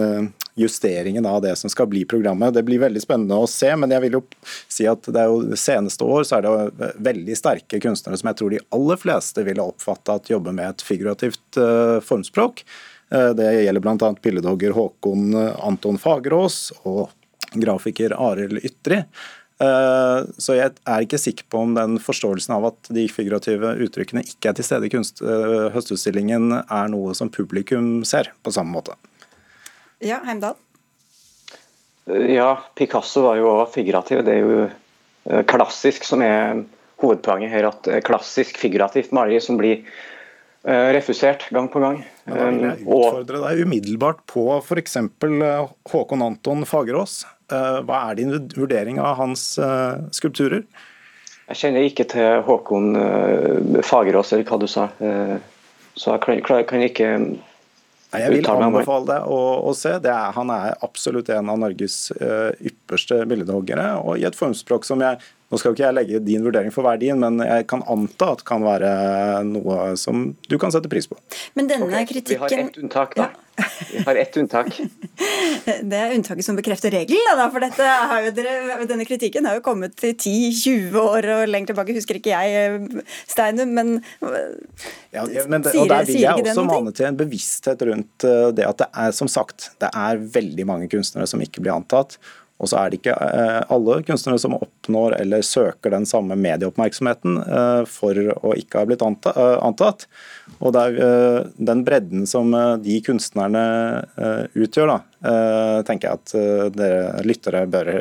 [0.60, 2.54] justeringen av det som skal bli programmet.
[2.54, 4.24] Det blir veldig spennende å se, men jeg vil jo
[4.68, 8.40] si at det er jo seneste år så er det veldig sterke kunstnere som jeg
[8.42, 12.64] tror de aller fleste ville oppfatte at jobber med et figurativt uh, formspråk.
[13.14, 14.14] Uh, det gjelder bl.a.
[14.24, 17.08] billedhogger Håkon eh, Anton Fagerås og
[17.56, 19.04] grafiker Arild Ytri.
[19.60, 24.54] Så jeg er ikke sikker på om den forståelsen av at de figurative uttrykkene ikke
[24.54, 28.96] er til stede i kunst, høstutstillingen, er noe som publikum ser på samme måte.
[30.00, 30.56] Ja, Heimdal?
[32.30, 34.24] Ja, Picasso var jo også figurativ.
[34.26, 36.64] Det er jo eh, klassisk som er
[37.04, 37.68] hovedpoenget her.
[37.70, 39.84] At klassisk figurativt maleri som blir
[40.64, 42.00] eh, refusert gang på gang.
[42.26, 44.98] Ja, da vil jeg utfordre deg umiddelbart på f.eks.
[45.04, 47.26] Eh, Håkon Anton Fagerås.
[47.50, 49.56] Hva er din vurdering av hans
[50.14, 50.62] skulpturer?
[51.50, 52.92] Jeg kjenner ikke til Håkon
[53.82, 54.84] Fagerås, eller hva du sa.
[55.98, 57.16] Så jeg kan ikke
[58.10, 59.92] Nei, jeg vil anbefale deg å, å se.
[60.00, 63.92] Er, han er absolutt en av Norges uh, ypperste billedhoggere.
[64.02, 67.00] Og i et formspråk som jeg Nå skal ikke jeg legge din vurdering for hver
[67.02, 68.90] din, men jeg kan anta at det kan være
[69.48, 71.18] noe som du kan sette pris på.
[71.58, 72.36] Men denne okay, kritikken...
[72.38, 73.32] Vi har ett unntak, da.
[73.34, 73.49] Ja.
[73.92, 74.80] Vi har ett unntak.
[75.82, 77.90] Det er unntaket som bekrefter regelen, for dette,
[78.90, 83.74] denne kritikken har jo kommet til 10-20 år og lenger tilbake, husker ikke jeg, Steinum,
[83.76, 83.96] men,
[85.14, 88.68] ja, men det, og Der vil jeg også mane til en bevissthet rundt eh, det
[88.68, 92.18] at det er som sagt, det er veldig mange kunstnere som ikke blir antatt.
[92.60, 97.40] Og så er det ikke eh, alle kunstnere som oppnår eller søker den samme medieoppmerksomheten
[97.40, 100.08] eh, for å ikke ha blitt antatt.
[100.60, 102.52] Og det er den bredden som
[102.84, 103.62] de kunstnerne
[104.58, 107.92] utgjør, da, tenker jeg at dere lyttere bør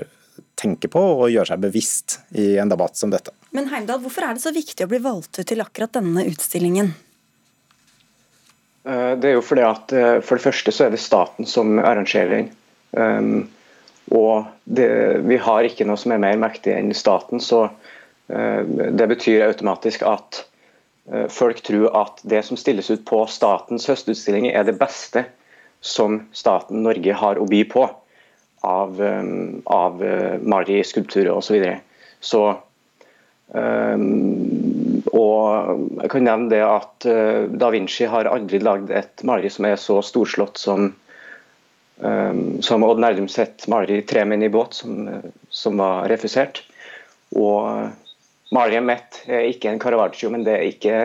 [0.59, 3.31] tenke på og gjøre seg bevisst i en debatt som dette.
[3.55, 6.91] Men Heimdal, hvorfor er det så viktig å bli valgt ut til akkurat denne utstillingen?
[8.89, 9.93] Det er jo fordi at
[10.25, 12.49] For det første så er det staten som arrangerer
[12.97, 13.47] den.
[14.11, 14.89] Og det,
[15.29, 20.05] vi har ikke noe som er mer mektig enn staten, så uh, det betyr automatisk
[20.09, 20.43] at
[21.13, 25.27] uh, folk tror at det som stilles ut på statens høstutstillinger er det beste
[25.85, 27.85] som staten Norge har å by på
[28.67, 30.01] av, um, av
[30.43, 31.47] maleri, skulpturer osv.
[31.47, 31.77] Så, videre.
[32.21, 32.43] så
[33.53, 37.07] um, og jeg kan nevne det at
[37.61, 40.91] Da Vinci har aldri lagd et maleri som er så storslått som
[41.99, 45.09] som Odd Nerdum sett maleri 'Tre menn i båt', som,
[45.51, 46.61] som var refusert.
[47.37, 47.91] Og
[48.55, 50.99] maleriet mitt er ikke en Caravaggio, men det er ikke,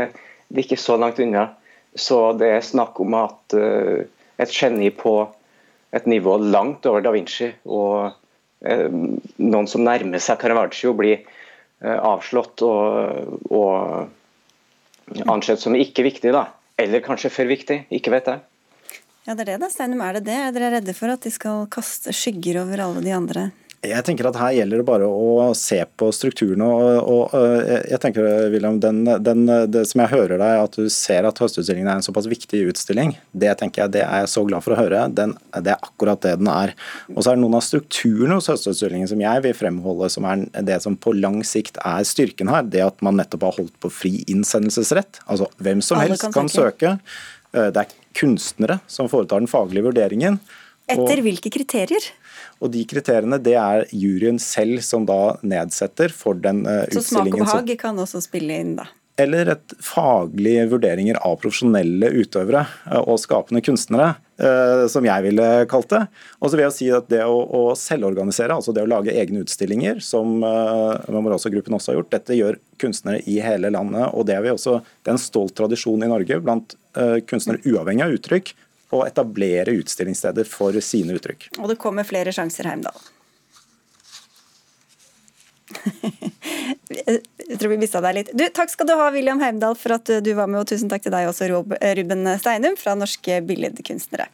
[0.48, 1.50] det er ikke så langt unna.
[1.96, 4.02] Så det er snakk om at uh,
[4.42, 5.18] et geni på
[5.94, 8.16] et nivå langt over da Vinci og
[8.66, 8.88] uh,
[9.38, 11.22] noen som nærmer seg Caravaggio, blir
[11.84, 16.48] uh, avslått og, og ansett som ikke viktig, da.
[16.82, 18.42] Eller kanskje for viktig, ikke vet jeg.
[19.24, 20.02] Ja, det er det da, Steinum.
[20.04, 20.40] Er det det?
[20.40, 23.52] Er dere redde for at de skal kaste skygger over alle de andre?
[23.84, 26.64] Jeg tenker at Her gjelder det bare å se på strukturene.
[26.64, 31.28] og, og jeg tenker, William, den, den, Det som jeg hører deg, at du ser
[31.28, 34.64] at Høstutstillingen er en såpass viktig utstilling, det tenker jeg, det er jeg så glad
[34.64, 35.04] for å høre.
[35.12, 36.76] Den, det er akkurat det den er.
[37.12, 40.48] Og så er det noen av strukturene hos Høstutstillingen som jeg vil fremholde som er
[40.64, 42.64] det som på lang sikt er styrken her.
[42.64, 45.26] Det at man nettopp har holdt på fri innsendelsesrett.
[45.28, 46.96] Altså hvem som helst kan, kan søke.
[47.52, 50.40] Eh, det er kunstnere som foretar den faglige vurderingen.
[50.90, 52.10] Etter hvilke kriterier?
[52.64, 57.32] Og De kriteriene det er juryen selv som da nedsetter for den uh, Så smak
[57.32, 58.90] og behag kan også spille inn, da?
[59.22, 64.33] eller et faglige vurderinger av profesjonelle utøvere uh, og skapende kunstnere, eh,
[64.92, 66.02] som jeg ville kalt det.
[66.40, 69.44] Og så vil jeg si at Det å, å selvorganisere, altså det å lage egne
[69.46, 74.10] utstillinger, som uh, Memorosa-gruppen også har gjort, dette gjør kunstnere i hele landet.
[74.12, 77.64] og Det er, vi også, det er en stolt tradisjon i Norge blant eh, kunstnere,
[77.70, 78.54] uavhengig av uttrykk,
[78.94, 81.50] å etablere utstillingssteder for sine uttrykk.
[81.62, 82.98] Og det kommer flere sjanser, Heimdal.
[87.54, 88.32] Jeg tror vi mista deg litt.
[88.34, 91.06] Du, takk skal du ha, William Heimdal, for at du var med, og tusen takk
[91.06, 94.26] til deg også, Rob- Ruben Steinum fra Norske Billedkunstnere.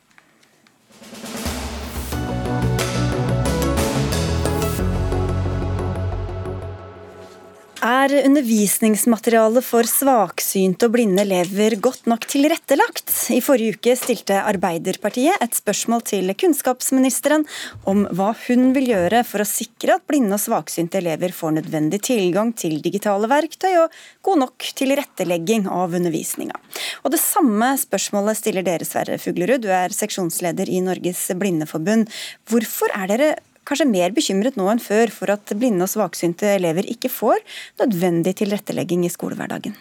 [7.79, 13.13] Er undervisningsmaterialet for svaksynte og blinde elever godt nok tilrettelagt?
[13.31, 17.45] I forrige uke stilte Arbeiderpartiet et spørsmål til kunnskapsministeren
[17.87, 22.01] om hva hun vil gjøre for å sikre at blinde og svaksynte elever får nødvendig
[22.09, 23.95] tilgang til digitale verktøy og
[24.27, 26.59] god nok tilrettelegging av undervisninga.
[27.07, 29.63] Og Det samme spørsmålet stiller dere, Sverre Fuglerud.
[29.63, 32.11] Du er seksjonsleder i Norges Blindeforbund.
[32.51, 33.35] Hvorfor er dere
[33.69, 37.41] kanskje mer bekymret nå enn før for at blinde og svaksynte elever ikke får
[37.81, 39.77] nødvendig tilrettelegging i skolehverdagen?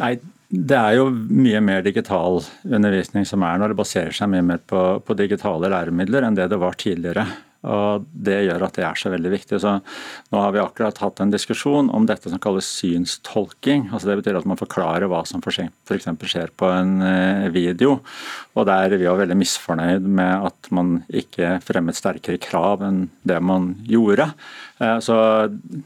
[0.00, 0.14] Nei,
[0.50, 4.64] det er jo mye mer digital undervisning som er når det baserer seg mye mer
[4.66, 7.28] på, på digitale læremidler enn det det var tidligere.
[7.68, 9.58] Og Det gjør at det er så veldig viktig.
[9.60, 9.74] Så
[10.32, 13.88] nå har vi akkurat hatt en diskusjon om dette som kalles synstolking.
[13.90, 16.08] Altså Det betyr at man forklarer hva som f.eks.
[16.24, 17.98] skjer på en eh, video.
[18.56, 23.40] Og Der vi var veldig misfornøyd med at man ikke fremmet sterkere krav enn det
[23.44, 24.30] man gjorde.
[24.80, 25.14] Eh, så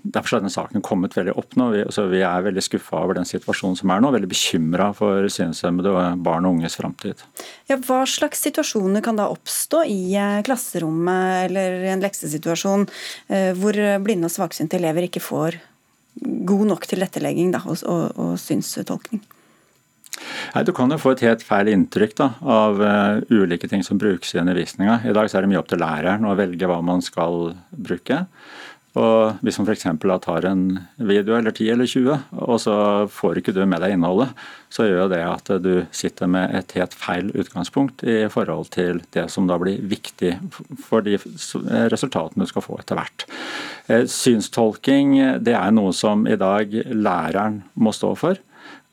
[0.02, 1.68] Derfor har denne saken kommet veldig opp nå.
[1.74, 4.12] Vi, så vi er veldig skuffa over den situasjonen som er nå.
[4.14, 7.24] Veldig bekymra for synshemmede og barn og unges framtid.
[7.70, 12.88] Ja, hva slags situasjoner kan da oppstå i eh, klasserommet eller i en leksesituasjon
[13.28, 15.58] eh, hvor blinde og svaksynte elever ikke får
[16.46, 19.24] god nok tilrettelegging da, og, og, og synstolkning?
[20.54, 23.98] Nei, Du kan jo få et helt feil inntrykk da, av uh, ulike ting som
[23.98, 25.00] brukes i undervisninga.
[25.08, 28.24] I dag så er det mye opp til læreren å velge hva man skal bruke.
[28.94, 29.86] Og Hvis man f.eks.
[30.22, 32.74] tar en video eller 10 eller 20, og så
[33.10, 34.30] får ikke du med deg innholdet,
[34.70, 39.26] så gjør det at du sitter med et helt feil utgangspunkt i forhold til det
[39.34, 40.36] som da blir viktig
[40.86, 41.18] for de
[41.90, 43.26] resultatene du skal få etter hvert.
[43.90, 48.38] Eh, Synstolking det er noe som i dag læreren må stå for.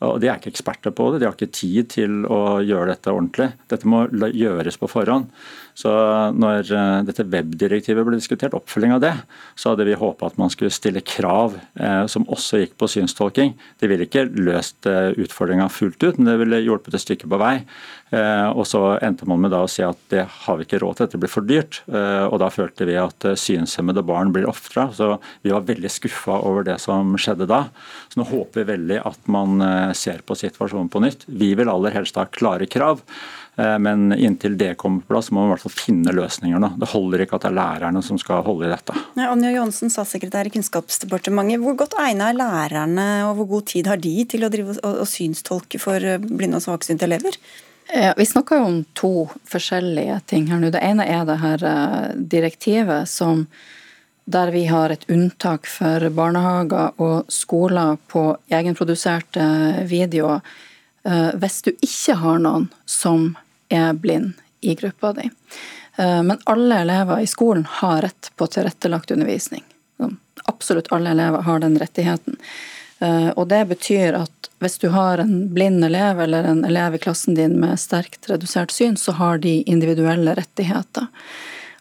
[0.02, 3.14] Og De er ikke eksperter på det, de har ikke tid til å gjøre dette
[3.14, 3.52] ordentlig.
[3.70, 5.30] Dette må gjøres på forhånd.
[5.78, 5.92] Så
[6.36, 9.14] når eh, dette webdirektivet ble diskutert, oppfølging av det,
[9.56, 13.56] så hadde vi håpa at man skulle stille krav eh, som også gikk på synstolking.
[13.80, 17.42] Det ville ikke løst eh, utfordringa fullt ut, men det ville hjulpet et stykke på
[17.42, 17.56] vei.
[18.12, 21.08] Og så endte man med da å si at det har vi ikke råd til,
[21.08, 21.78] dette blir for dyrt.
[21.88, 24.90] Og da følte vi at synshemmede barn blir ofra.
[24.92, 25.14] Så
[25.46, 27.62] vi var veldig skuffa over det som skjedde da.
[28.12, 29.64] Så nå håper vi veldig at man
[29.96, 31.24] ser på situasjonen på nytt.
[31.32, 33.00] Vi vil aller helst ha klare krav.
[33.56, 36.74] Eh, Men inntil det kommer på plass, må man i hvert fall finne løsninger nå.
[36.82, 38.96] Det holder ikke at det er lærerne som skal holde i dette.
[39.20, 41.64] Ja, Anja Johansen, statssekretær i Kunnskapsdepartementet.
[41.64, 45.04] Hvor godt egnet er lærerne, og hvor god tid har de til å drive og,
[45.10, 47.38] synstolke for eh, blinde og svaksynte elever?
[47.92, 49.14] Vi snakker jo om to
[49.52, 50.70] forskjellige ting her nå.
[50.72, 53.48] Det ene er det her eh, direktivet som
[54.32, 59.46] der vi har et unntak for barnehager og skoler på egenproduserte
[59.90, 60.60] videoer eh,
[61.04, 63.32] hvis du ikke har noen som
[63.72, 65.30] er blind i gruppa di.
[65.96, 69.64] Eh, Men alle elever i skolen har rett på tilrettelagt undervisning.
[69.98, 72.38] Sånn, Absolutt alle elever har den rettigheten.
[73.00, 77.02] Eh, Og det betyr at hvis du har en blind elev eller en elev i
[77.02, 81.08] klassen din med sterkt redusert syn, så har de individuelle rettigheter.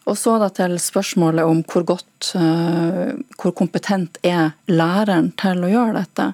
[0.09, 5.69] Og så da til spørsmålet om hvor godt, eh, hvor kompetent er læreren til å
[5.69, 6.33] gjøre dette.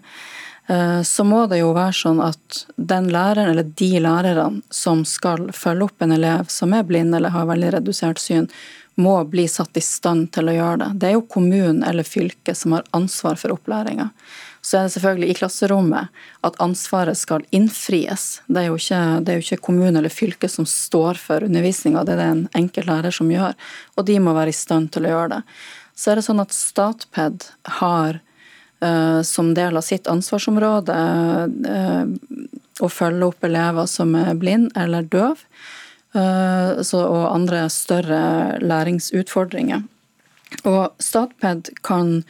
[0.68, 5.48] Eh, Så må det jo være sånn at den læreren, eller de lærerne som skal
[5.56, 8.50] følge opp en elev som er blind eller har veldig redusert syn,
[8.98, 10.90] må bli satt i stand til å gjøre det.
[11.00, 14.10] Det er jo kommunen eller fylket som har ansvar for opplæringa.
[14.66, 18.42] Så er det selvfølgelig i klasserommet at ansvaret skal innfries.
[18.50, 22.18] Det er jo ikke, det jo ikke kommunen eller fylke som står for undervisninga, det
[22.18, 23.54] er det en enkelt lærer som gjør.
[23.96, 25.42] Og de må være i stand til å gjøre det.
[25.96, 27.48] Så er det sånn at Statped
[27.80, 28.20] har
[29.26, 30.98] som del av sitt ansvarsområde
[31.66, 32.04] eh,
[32.84, 35.44] å følge opp elever som er blind eller døv,
[36.18, 38.22] eh, og andre større
[38.64, 39.86] læringsutfordringer.
[40.64, 42.22] Og Statped kan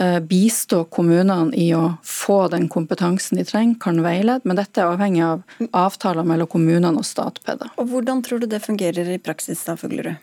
[0.00, 4.92] eh, bistå kommunene i å få den kompetansen de trenger, kan veilede, men dette er
[4.94, 5.42] avhengig av
[5.84, 7.66] avtaler mellom kommunene og Statped.
[7.76, 10.20] Og Hvordan tror du det fungerer i praksis, da, Fuglerud?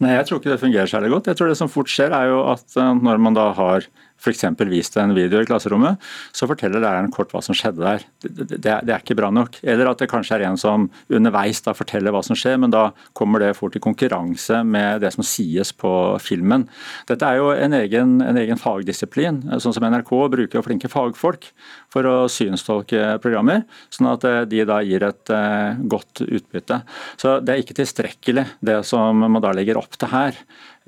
[0.00, 1.26] Nei, Jeg tror ikke det fungerer særlig godt.
[1.28, 3.90] Jeg tror Det som fort skjer, er jo at eh, når man da har
[4.20, 4.44] f.eks.
[4.68, 6.00] vist en video i klasserommet,
[6.36, 8.04] så forteller læreren kort hva som skjedde der.
[8.22, 9.58] Det, det, det, er ikke bra nok.
[9.64, 12.90] Eller at det kanskje er en som underveis da forteller hva som skjer, men da
[13.16, 15.92] kommer det fort i konkurranse med det som sies på
[16.22, 16.66] filmen.
[17.08, 19.42] Dette er jo en egen, en egen fagdisiplin.
[19.58, 21.50] Sånn som NRK bruker jo flinke fagfolk
[21.90, 26.82] for å synstolke programmer, sånn at eh, de da gir et uh, godt utbytte.
[27.20, 30.38] Så det er ikke tilstrekkelig det som man da legger opp til her.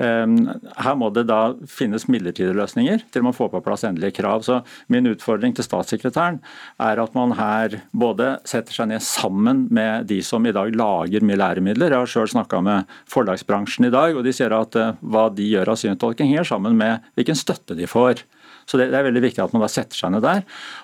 [0.00, 0.48] Ehm,
[0.80, 4.44] her må det da finnes midlertidige løsninger til man får på plass endelige krav.
[4.46, 6.40] Så Min utfordring til statssekretæren
[6.80, 11.24] er at man her både setter seg ned sammen med de som i dag lager
[11.24, 11.92] mye læremidler.
[11.92, 15.48] Jeg har selv snakka med forlagsbransjen i dag, og de sier at eh, hva de
[15.52, 18.24] gjør av synstolking henger sammen med hvilken støtte de får.
[18.72, 20.38] Så det, er veldig viktig at man da setter seg ned der.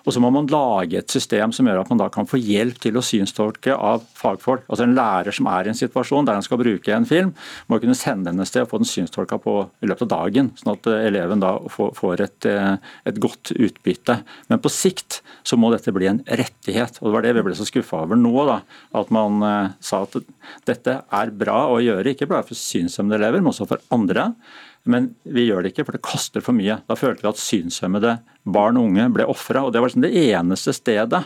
[0.04, 2.76] Og så må man lage et system som gjør at man da kan få hjelp
[2.84, 4.66] til å synstolke av fagfolk.
[4.68, 7.32] Altså En lærer som er i en situasjon der han skal bruke en film,
[7.72, 10.52] må kunne sende den et sted og få den synstolka på i løpet av dagen,
[10.60, 14.20] sånn at eh, eleven da får et, eh, et godt utbytte.
[14.52, 17.00] Men på sikt så må dette bli en rettighet.
[17.00, 18.34] og Det var det vi ble så skuffa over nå.
[18.48, 18.60] da,
[19.00, 20.18] At man uh, sa at
[20.68, 24.34] dette er bra å gjøre, ikke bare for synshemmede elever, men også for andre.
[24.88, 26.80] Men vi gjør det ikke, for det koster for mye.
[26.88, 28.16] Da følte vi at synshemmede
[28.48, 29.66] barn og unge ble ofra.
[29.68, 31.20] Det var liksom det eneste stedet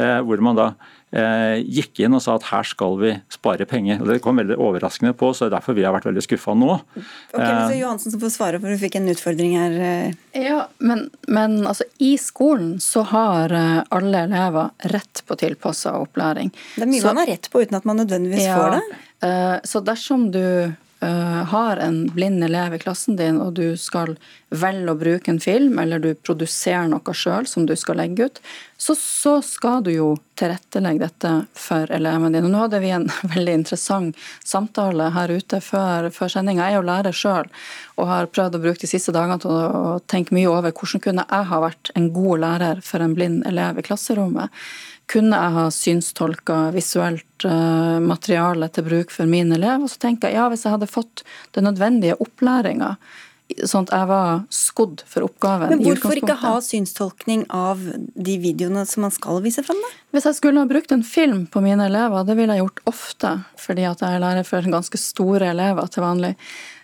[0.00, 0.66] eh, hvor man da
[1.12, 4.00] eh, gikk inn og sa at her skal vi spare penger.
[4.00, 6.54] Og Det kom veldig overraskende på, så det er derfor vi har vært veldig skuffa
[6.56, 6.70] nå.
[6.72, 9.76] Ok, så eh, Johansen som får svare, for du fikk en utfordring her.
[9.90, 10.44] Eh.
[10.46, 16.54] Ja, men, men altså, i skolen så har eh, alle elever rett på tilpassa opplæring.
[16.76, 18.86] Det er mye så, man har rett på uten at man nødvendigvis ja, får det.
[19.68, 20.42] Så dersom du
[21.02, 24.14] har en blind elev i klassen din, og du skal
[24.52, 28.40] velge å bruke en film, eller du produserer noe sjøl som du skal legge ut,
[28.82, 32.46] så, så, skal du jo tilrettelegge dette for eleven din.
[32.46, 36.66] Og nå hadde vi en veldig interessant samtale her ute før, før sendinga.
[36.66, 37.50] Jeg er jo lærer sjøl
[37.96, 41.26] og har prøvd å bruke de siste dagene til å tenke mye over hvordan kunne
[41.28, 44.50] jeg ha vært en god lærer for en blind elev i klasserommet.
[45.12, 49.84] Kunne jeg ha synstolka visuelt uh, materiale til bruk for min elev?
[49.84, 51.24] Og så tenker jeg ja, hvis jeg hadde fått
[51.56, 52.94] den nødvendige opplæringa,
[53.68, 55.74] sånn at jeg var skodd for oppgaven.
[55.74, 59.90] Men hvorfor ikke ha synstolkning av de videoene som man skal vise fram, da?
[60.16, 63.34] Hvis jeg skulle ha brukt en film på mine elever, det ville jeg gjort ofte,
[63.60, 66.32] fordi at jeg er lærer for ganske store elever til vanlig.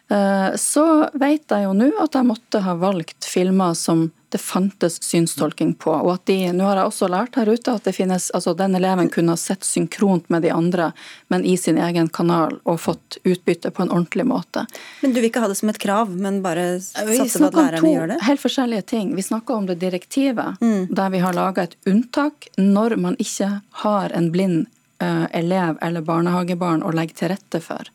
[0.09, 4.99] Eh, så vet jeg jo nå at jeg måtte ha valgt filmer som det fantes
[5.03, 5.91] synstolking på.
[5.91, 8.77] Og at de, nå har jeg også lært her ute at det finnes, altså den
[8.77, 10.91] eleven kunne ha sett synkront med de andre,
[11.33, 14.67] men i sin egen kanal, og fått utbytte på en ordentlig måte.
[15.01, 17.93] Men du vil ikke ha det som et krav, men bare satse på at lærerne
[17.95, 18.19] gjør det?
[18.29, 19.15] Helt forskjellige ting.
[19.17, 20.91] Vi snakker om det direktivet, mm.
[20.93, 23.55] der vi har laga et unntak når man ikke
[23.85, 24.67] har en blind
[25.03, 27.89] uh, elev eller barnehagebarn å legge til rette for.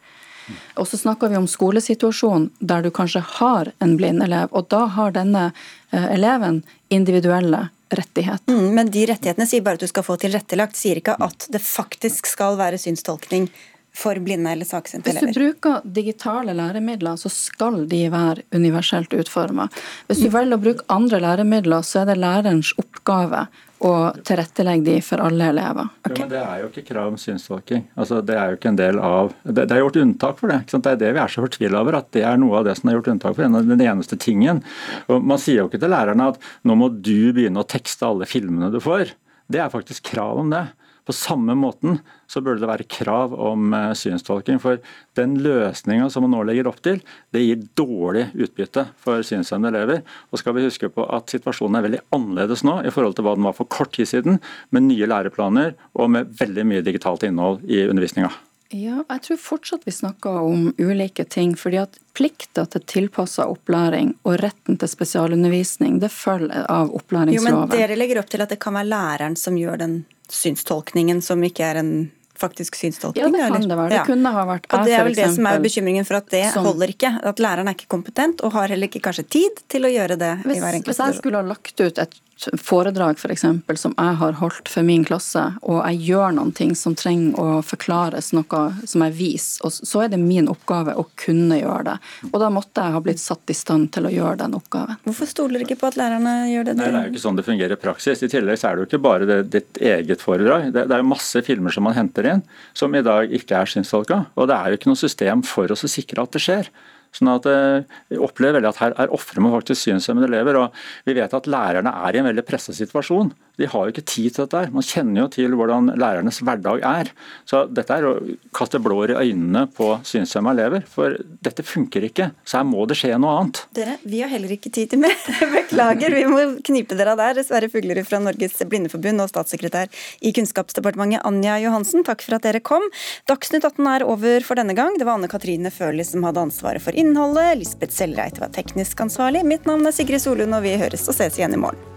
[0.76, 4.86] Og så snakker vi om skolesituasjonen der du kanskje har en blind elev, og da
[4.98, 5.50] har denne
[5.92, 6.64] eh, eleven
[6.94, 8.54] individuelle rettigheter.
[8.54, 11.62] Mm, men de rettighetene sier bare at du skal få tilrettelagt, sier ikke at det
[11.64, 13.50] faktisk skal være synstolkning
[13.94, 15.30] for blinde eller svaksynte elever.
[15.30, 19.68] Hvis du bruker digitale læremidler, så skal de være universelt utforma.
[20.10, 23.46] Hvis du velger å bruke andre læremidler, så er det lærerens oppgave
[23.84, 25.90] og tilrettelegge de for alle elever.
[26.04, 26.14] Okay.
[26.16, 27.84] Jo, men Det er jo ikke krav om synstolking.
[28.00, 30.62] Altså, det er jo ikke en del av Det, det er gjort unntak for det.
[30.72, 32.00] Det er det vi er så fortvila over.
[32.00, 33.60] At det er noe av det som er gjort unntak for.
[33.74, 34.64] Den eneste tingen.
[35.12, 38.30] Og Man sier jo ikke til lærerne at nå må du begynne å tekste alle
[38.30, 39.14] filmene du får.
[39.52, 40.66] Det er faktisk krav om det.
[41.04, 41.98] På samme måten
[42.32, 44.62] så burde det være krav om eh, synstolking.
[44.64, 44.80] For
[45.20, 47.02] den løsninga som man nå legger opp til,
[47.36, 50.02] det gir dårlig utbytte for synshemmede elever.
[50.32, 53.36] Og skal vi huske på at situasjonen er veldig annerledes nå i forhold til hva
[53.38, 54.40] den var for kort tid siden,
[54.72, 58.32] med nye læreplaner og med veldig mye digitalt innhold i undervisninga.
[58.74, 61.56] Ja, jeg tror fortsatt vi snakker om ulike ting.
[61.56, 67.54] fordi at plikta til tilpassa opplæring og retten til spesialundervisning det følger av opplæringsloven.
[67.54, 71.22] Jo, men Dere legger opp til at det kan være læreren som gjør den synstolkningen
[71.22, 71.94] som ikke er en
[72.40, 73.24] faktisk synstolkning?
[73.24, 73.90] Ja, det kan det være.
[73.94, 76.46] Det kunne ha vært Og Det er vel det som er bekymringen for at det
[76.54, 77.14] som, holder ikke.
[77.24, 80.34] At læreren er ikke kompetent og har heller ikke kanskje tid til å gjøre det.
[80.48, 82.18] Hvis, hvis jeg skulle ha lagt ut et
[82.60, 86.74] foredrag for eksempel, som jeg har holdt for min klasse, og jeg gjør noen ting
[86.78, 91.60] som trenger å forklares, noe som jeg viser, så er det min oppgave å kunne
[91.60, 91.98] gjøre det.
[92.32, 95.00] Og da måtte jeg ha blitt satt i stand til å gjøre den oppgaven.
[95.08, 96.78] Hvorfor stoler dere ikke på at lærerne gjør det?
[96.80, 98.24] Nei, Det er jo ikke sånn det fungerer i praksis.
[98.24, 100.72] I tillegg så er det jo ikke bare det, ditt eget foredrag.
[100.74, 102.44] Det, det er jo masse filmer som man henter inn,
[102.78, 104.24] som i dag ikke er synstolka.
[104.36, 106.72] Og det er jo ikke noe system for oss å sikre at det skjer.
[107.14, 110.60] Sånn at eh, Jeg opplever veldig at her er ofre med faktisk synshemmede elever.
[110.60, 113.34] og Vi vet at lærerne er i en veldig presset situasjon.
[113.60, 114.58] De har jo ikke tid til dette.
[114.64, 114.72] her.
[114.74, 117.12] Man kjenner jo til hvordan lærernes hverdag er.
[117.50, 118.14] Så dette er å
[118.56, 120.86] kaste blår i øynene på synshemma elever.
[120.90, 122.32] For dette funker ikke.
[122.50, 123.64] Så her må det skje noe annet.
[123.78, 125.14] Dere, vi har heller ikke tid til mer.
[125.58, 127.44] Beklager, vi må knipe dere av der.
[127.46, 129.94] Sverre Fuglerud fra Norges Blindeforbund og statssekretær
[130.26, 132.86] i Kunnskapsdepartementet Anja Johansen, takk for at dere kom.
[133.30, 134.98] Dagsnytt 18 er over for denne gang.
[134.98, 137.60] Det var Anne Katrine Førli som hadde ansvaret for innholdet.
[137.62, 139.46] Lisbeth Sellreit var teknisk ansvarlig.
[139.46, 141.93] Mitt navn er Sigrid Solund, og vi høres og ses igjen i morgen.